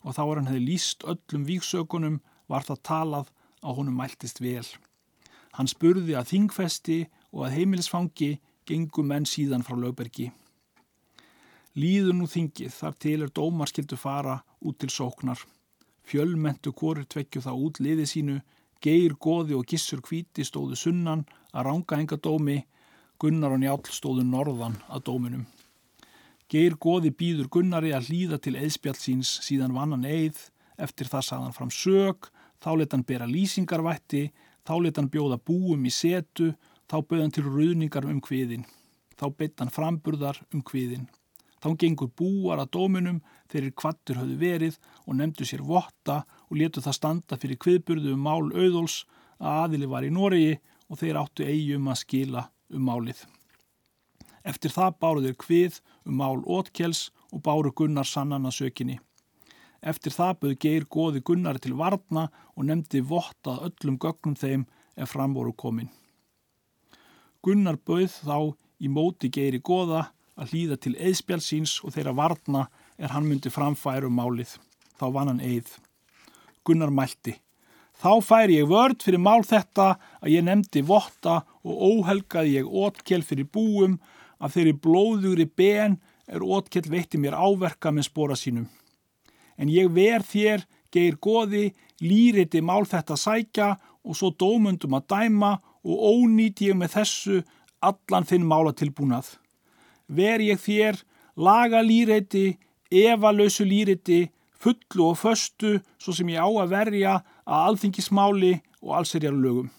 og 0.01 0.17
þá 0.17 0.25
er 0.25 0.37
hann 0.41 0.53
hefði 0.55 0.67
líst 0.71 1.05
öllum 1.05 1.45
vígsökunum 1.45 2.21
var 2.49 2.65
það 2.65 2.85
talað 2.89 3.29
á 3.61 3.69
honum 3.77 4.01
mæltist 4.01 4.41
vel. 4.41 4.65
Hann 5.53 5.69
spurði 5.69 6.17
að 6.17 6.33
þingfesti 6.33 7.01
og 7.37 7.45
að 7.45 7.59
heimilisfangi 7.61 8.39
gengum 8.66 9.09
menn 9.12 9.29
síðan 9.29 9.64
frá 9.66 9.76
lögbergi. 9.79 10.31
Líður 11.76 12.16
nú 12.16 12.26
þingið 12.31 12.72
þar 12.72 12.94
til 13.05 13.18
er 13.22 13.33
dómar 13.37 13.68
skildu 13.68 13.98
fara 14.00 14.38
út 14.64 14.79
til 14.81 14.90
sóknar. 14.92 15.40
Fjölmentu 16.07 16.72
korur 16.72 17.05
tvekju 17.05 17.42
þá 17.44 17.52
út 17.52 17.81
liði 17.85 18.07
sínu 18.09 18.38
Geir, 18.85 19.16
Góði 19.18 19.57
og 19.57 19.66
Gissur 19.68 20.00
Kvíti 20.05 20.44
stóðu 20.44 20.76
sunnan 20.76 21.24
að 21.52 21.66
ranga 21.68 21.98
enga 21.98 22.18
dómi, 22.20 22.61
Gunnar 23.18 23.57
og 23.57 23.62
Njál 23.62 23.81
stóðu 23.88 24.24
norðan 24.24 24.76
að 24.92 25.07
dóminum. 25.09 25.46
Geir 26.48 26.76
Góði 26.79 27.11
býður 27.11 27.48
Gunnari 27.50 27.90
að 27.96 28.11
hlýða 28.11 28.38
til 28.38 28.55
eðspjall 28.61 28.98
síns 29.00 29.33
síðan 29.42 29.74
vannan 29.74 30.05
eið, 30.07 30.38
eftir 30.79 31.09
það 31.11 31.24
saðan 31.31 31.57
fram 31.57 31.72
sög, 31.74 32.29
þá 32.62 32.70
leta 32.76 32.96
hann 32.96 33.07
bera 33.09 33.26
lýsingarvætti, 33.26 34.29
þá 34.62 34.74
leta 34.85 35.02
hann 35.02 35.11
bjóða 35.11 35.40
búum 35.42 35.88
í 35.88 35.92
setu, 35.92 36.52
þá 36.90 36.96
bauðan 37.03 37.35
til 37.35 37.44
ruðningar 37.46 38.07
um 38.09 38.20
hviðin, 38.22 38.66
þá 39.18 39.27
beitt 39.35 39.61
hann 39.61 39.72
framburðar 39.75 40.42
um 40.55 40.62
hviðin. 40.66 41.07
Þá 41.62 41.72
gengur 41.81 42.11
búar 42.14 42.61
að 42.62 42.72
dóminum 42.77 43.22
þegar 43.51 43.72
kvattur 43.81 44.20
höfðu 44.20 44.37
verið 44.38 44.77
og 45.07 45.16
nefndu 45.18 45.46
sér 45.49 45.64
votta 45.66 46.20
og 46.46 46.59
letu 46.61 46.83
það 46.85 46.99
standa 46.99 47.38
fyrir 47.40 47.59
kviðburðu 47.64 48.12
um 48.14 48.22
mál 48.22 48.53
auðóls 48.53 49.01
að 49.40 49.62
aðili 49.64 49.88
var 49.90 50.07
í 50.07 50.12
Noregi 50.12 50.59
og 50.87 51.01
þeir 51.01 51.18
áttu 51.22 51.49
eigi 51.49 51.75
um 51.75 51.88
að 51.90 52.01
skila 52.05 52.44
um 52.70 52.87
málið. 52.87 53.25
Eftir 54.46 54.70
það 54.70 54.99
báru 55.03 55.25
þeir 55.25 55.37
kvið 55.42 55.81
um 56.07 56.20
mál 56.20 56.44
ótkels 56.44 57.09
og 57.33 57.42
báru 57.42 57.72
Gunnar 57.75 58.07
sannan 58.07 58.46
að 58.46 58.59
sökinni. 58.61 59.01
Eftir 59.83 60.14
það 60.14 60.38
bauð 60.40 60.59
Geir 60.62 60.87
goði 60.90 61.22
Gunnar 61.27 61.59
til 61.59 61.75
varna 61.79 62.29
og 62.55 62.68
nefndi 62.68 63.03
vottað 63.03 63.70
öllum 63.70 63.99
gögnum 63.99 64.38
þeim 64.38 64.66
ef 64.96 65.12
fram 65.12 65.35
voru 65.35 65.53
komin. 65.53 65.90
Gunnar 67.47 67.77
bauð 67.79 68.11
þá 68.27 68.39
í 68.83 68.89
móti 68.91 69.29
Geiri 69.31 69.61
goða 69.63 70.09
að 70.35 70.51
hlýða 70.51 70.77
til 70.83 70.95
eðspjálsins 70.99 71.77
og 71.87 71.93
þeirra 71.95 72.15
varna 72.19 72.65
er 72.99 73.13
hann 73.15 73.29
myndi 73.29 73.53
framfæru 73.55 74.11
um 74.11 74.17
málið. 74.19 74.57
Þá 74.99 75.07
vann 75.15 75.31
hann 75.31 75.45
eið. 75.45 75.69
Gunnar 76.67 76.91
mælti. 76.91 77.37
Þá 77.97 78.11
færi 78.27 78.59
ég 78.59 78.67
vörd 78.69 78.99
fyrir 79.07 79.23
mál 79.23 79.47
þetta 79.47 79.93
að 80.19 80.33
ég 80.35 80.45
nefndi 80.45 80.83
votta 80.85 81.39
og 81.63 81.85
óhelgaði 81.93 82.59
ég 82.59 82.67
ótkjell 82.83 83.23
fyrir 83.25 83.47
búum 83.47 83.95
að 84.43 84.57
þeirri 84.57 84.75
blóðugri 84.83 85.47
ben 85.47 85.97
er 86.27 86.43
ótkjell 86.43 86.91
veitti 86.91 87.21
mér 87.23 87.39
áverka 87.39 87.95
með 87.95 88.09
spóra 88.11 88.37
sínum. 88.37 88.67
En 89.57 89.71
ég 89.73 89.89
ver 89.95 90.27
þér, 90.27 90.67
geir 90.93 91.17
goði, 91.23 91.71
lýriti 92.03 92.61
mál 92.61 92.85
þetta 92.91 93.17
sækja 93.17 93.71
og 94.07 94.16
svo 94.16 94.31
dómundum 94.31 94.95
að 94.97 95.09
dæma 95.12 95.57
og 95.87 96.07
ónýt 96.14 96.62
ég 96.62 96.79
með 96.79 97.01
þessu 97.01 97.42
allan 97.83 98.27
þinn 98.27 98.47
mála 98.47 98.73
tilbúnað 98.73 99.35
ver 100.09 100.40
ég 100.40 100.61
þér 100.61 101.01
laga 101.37 101.83
lýreiti, 101.83 102.57
efalösu 102.90 103.66
lýreiti, 103.66 104.31
fullu 104.57 105.11
og 105.11 105.19
föstu 105.21 105.77
svo 105.99 106.14
sem 106.14 106.31
ég 106.33 106.40
á 106.40 106.49
að 106.49 106.73
verja 106.73 107.14
að 107.45 107.64
alþingismáli 107.71 108.55
og 108.83 108.97
allserjar 109.01 109.35
lögum. 109.35 109.71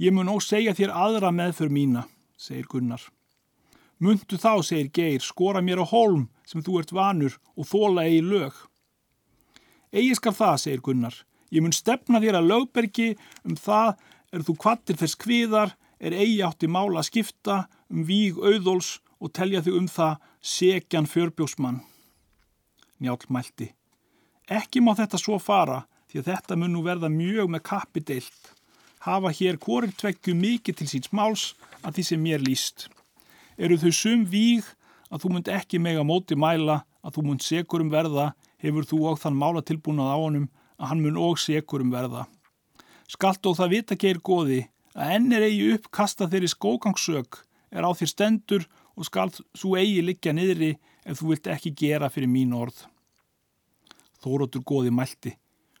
Ég 0.00 0.14
mun 0.14 0.30
ó 0.32 0.40
segja 0.40 0.74
þér 0.74 0.94
aðra 0.96 1.30
meðför 1.34 1.68
mína, 1.68 2.06
segir 2.36 2.66
Gunnar. 2.70 3.02
Mundu 4.00 4.38
þá, 4.40 4.62
segir 4.64 4.88
Geir, 4.88 5.20
skora 5.20 5.60
mér 5.60 5.82
á 5.84 5.86
holm 5.92 6.30
sem 6.48 6.62
þú 6.64 6.80
ert 6.80 6.92
vanur 6.92 7.36
og 7.52 7.68
þóla 7.68 8.06
eigi 8.08 8.22
lög. 8.24 8.54
Egi 9.92 10.14
skal 10.16 10.32
það, 10.32 10.56
segir 10.56 10.80
Gunnar. 10.80 11.18
Ég 11.50 11.62
mun 11.64 11.74
stefna 11.74 12.20
þér 12.22 12.40
að 12.40 12.50
lögbergi 12.50 13.10
um 13.44 13.56
það 13.58 13.96
er 14.30 14.44
þú 14.46 14.56
kvattir 14.62 14.98
þess 15.00 15.18
kviðar 15.18 15.74
er 16.00 16.14
eigi 16.16 16.40
átti 16.46 16.70
mála 16.70 17.02
að 17.02 17.08
skipta 17.10 17.56
um 17.90 18.04
víg 18.06 18.38
auðóls 18.38 18.98
og 19.20 19.32
telja 19.36 19.62
þig 19.64 19.76
um 19.76 19.88
það 19.90 20.20
segjan 20.40 21.08
fjörbjósmann. 21.10 21.82
Njálf 23.00 23.28
mælti. 23.28 23.72
Ekki 24.50 24.82
má 24.82 24.94
þetta 24.98 25.18
svo 25.20 25.38
fara 25.42 25.84
því 26.10 26.22
að 26.22 26.30
þetta 26.30 26.56
mun 26.58 26.74
nú 26.74 26.84
verða 26.86 27.10
mjög 27.12 27.50
með 27.52 27.64
kappi 27.66 28.02
deilt. 28.06 28.54
Hafa 29.04 29.32
hér 29.32 29.58
hvorir 29.60 29.92
tvekju 29.96 30.34
mikið 30.36 30.80
til 30.80 30.88
síns 30.90 31.12
máls 31.16 31.44
að 31.82 31.98
því 31.98 32.06
sem 32.06 32.22
mér 32.22 32.44
líst. 32.44 32.88
Eru 33.56 33.78
þau 33.80 33.92
sum 33.94 34.24
víg 34.28 34.66
að 35.10 35.24
þú 35.24 35.32
munt 35.34 35.50
ekki 35.50 35.80
mega 35.82 36.04
móti 36.06 36.36
mæla 36.38 36.82
að 37.02 37.16
þú 37.16 37.26
munt 37.26 37.44
segur 37.44 37.84
um 37.84 37.92
verða 37.92 38.32
hefur 38.60 38.86
þú 38.88 39.00
og 39.10 39.20
þann 39.22 39.38
mála 39.40 39.62
tilbúnað 39.64 40.12
á 40.12 40.16
honum 40.20 40.48
að 40.80 40.92
hann 40.92 41.02
mun 41.04 41.18
og 41.20 41.38
segur 41.38 41.84
um 41.84 41.92
verða. 41.92 42.26
Skalt 43.10 43.46
og 43.46 43.58
það 43.58 43.72
vita 43.74 43.98
geir 44.00 44.20
goði 44.24 44.62
að 44.94 45.14
enn 45.16 45.32
er 45.36 45.46
eigi 45.46 45.72
uppkasta 45.76 46.28
þeirri 46.30 46.50
skógangsök 46.50 47.42
er 47.70 47.86
á 47.86 47.90
þér 47.94 48.10
stendur 48.10 48.66
og 48.96 49.06
skal 49.06 49.30
svo 49.32 49.76
eigi 49.78 50.02
liggja 50.04 50.34
niðri 50.34 50.72
ef 51.04 51.20
þú 51.20 51.32
vilt 51.32 51.50
ekki 51.52 51.74
gera 51.76 52.10
fyrir 52.12 52.30
mín 52.30 52.54
orð. 52.56 52.86
Þórótur 54.20 54.64
góði 54.66 54.92
mælti. 54.92 55.36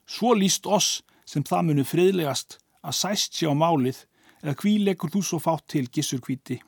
Svo 0.06 0.32
líst 0.34 0.66
oss 0.66 1.02
sem 1.28 1.44
það 1.46 1.66
munu 1.68 1.84
friðlegast 1.86 2.58
að 2.82 2.96
sæst 2.96 3.36
sér 3.36 3.52
á 3.52 3.56
málið 3.56 4.04
eða 4.40 4.56
hví 4.62 4.74
leggur 4.84 5.12
þú 5.12 5.22
svo 5.26 5.40
fátt 5.42 5.66
til 5.74 5.86
gissur 5.92 6.22
hvíti. 6.24 6.58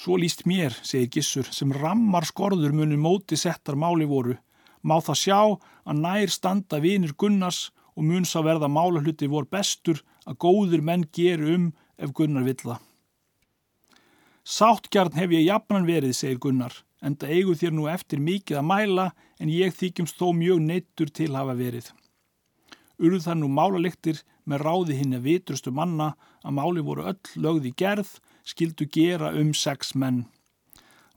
Svo 0.00 0.16
líst 0.16 0.46
mér, 0.48 0.72
segir 0.86 1.10
gissur, 1.12 1.48
sem 1.52 1.72
rammar 1.76 2.24
skorður 2.24 2.72
munu 2.72 2.96
móti 2.96 3.36
settar 3.36 3.76
máli 3.76 4.06
voru. 4.08 4.38
Má 4.82 4.96
það 5.04 5.20
sjá 5.22 5.40
að 5.84 6.00
nær 6.00 6.32
standa 6.32 6.80
vinir 6.80 7.12
Gunnars 7.18 7.70
og 7.96 8.06
mun 8.08 8.24
sá 8.24 8.40
verða 8.44 8.68
málahluti 8.70 9.28
vor 9.28 9.48
bestur 9.50 10.00
að 10.24 10.38
góður 10.44 10.84
menn 10.84 11.04
geru 11.12 11.54
um 11.54 11.66
ef 12.00 12.14
Gunnar 12.16 12.46
vill 12.46 12.60
það. 12.62 12.78
Sáttgjarn 14.44 15.18
hef 15.20 15.32
ég 15.36 15.44
jafnan 15.46 15.86
verið, 15.86 16.14
segir 16.16 16.40
Gunnar, 16.40 16.72
en 17.04 17.16
það 17.16 17.34
eigu 17.36 17.56
þér 17.60 17.74
nú 17.76 17.88
eftir 17.92 18.22
mikið 18.24 18.60
að 18.60 18.68
mæla 18.70 19.06
en 19.38 19.52
ég 19.52 19.76
þykjumst 19.76 20.16
þó 20.18 20.32
mjög 20.36 20.62
neittur 20.64 21.12
til 21.12 21.34
hafa 21.36 21.54
verið. 21.58 21.90
Urð 23.00 23.24
það 23.24 23.38
nú 23.40 23.48
málaliktir 23.52 24.22
með 24.48 24.64
ráði 24.64 24.96
hinn 24.98 25.16
að 25.16 25.26
vitrustu 25.28 25.72
manna 25.72 26.14
að 26.44 26.56
máli 26.56 26.84
voru 26.84 27.06
öll 27.12 27.36
lögði 27.36 27.72
gerð, 27.76 28.10
skildu 28.44 28.88
gera 28.88 29.30
um 29.36 29.52
sex 29.54 29.94
menn. 29.94 30.24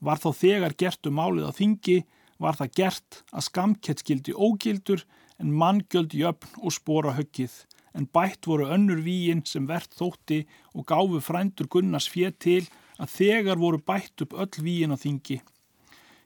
Var 0.03 0.19
þá 0.19 0.29
þegar 0.35 0.77
gert 0.79 1.07
um 1.07 1.17
málið 1.19 1.47
á 1.47 1.51
þingi, 1.55 1.97
var 2.39 2.57
það 2.59 2.73
gert 2.79 3.19
að 3.31 3.47
skamkett 3.49 4.03
skildi 4.03 4.33
ógildur 4.33 5.03
en 5.41 5.53
manngjöld 5.59 6.13
jöfn 6.17 6.59
og 6.61 6.75
spora 6.75 7.13
höggið, 7.17 7.53
en 7.93 8.09
bætt 8.09 8.47
voru 8.49 8.69
önnur 8.73 9.03
víin 9.05 9.43
sem 9.45 9.67
verðt 9.69 9.97
þótti 9.99 10.43
og 10.73 10.87
gáfu 10.89 11.21
frændur 11.21 11.69
Gunnars 11.69 12.09
fér 12.09 12.33
til 12.37 12.63
að 12.97 13.13
þegar 13.17 13.61
voru 13.61 13.81
bætt 13.81 14.25
upp 14.25 14.33
öll 14.33 14.63
víin 14.65 14.93
á 14.93 14.97
þingi. 14.97 15.41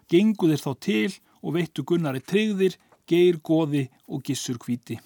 Gengu 0.08 0.48
þeir 0.52 0.64
þá 0.64 0.72
til 0.80 1.12
og 1.44 1.54
veittu 1.58 1.84
Gunnari 1.84 2.24
tryggðir, 2.24 2.78
geir, 3.08 3.40
goði 3.44 3.88
og 4.08 4.24
gissur 4.24 4.60
kvíti. 4.60 5.00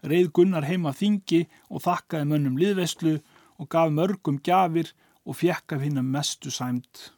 Reið 0.00 0.30
Gunnar 0.32 0.64
heima 0.64 0.94
þingi 0.96 1.44
og 1.68 1.84
þakkaði 1.84 2.28
mönnum 2.30 2.56
liðveslu 2.60 3.18
og 3.60 3.68
gaf 3.68 3.90
mörgum 3.92 4.38
gjafir 4.40 4.94
og 5.28 5.36
fjekk 5.36 5.76
af 5.76 5.84
hinn 5.84 6.00
að 6.00 6.12
mestu 6.14 6.52
sæmt. 6.52 7.10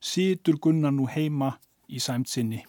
Situr 0.00 0.58
Gunnar 0.60 0.92
nú 0.92 1.08
heima 1.08 1.54
í 1.90 1.98
sæmt 2.00 2.28
sinni. 2.30 2.64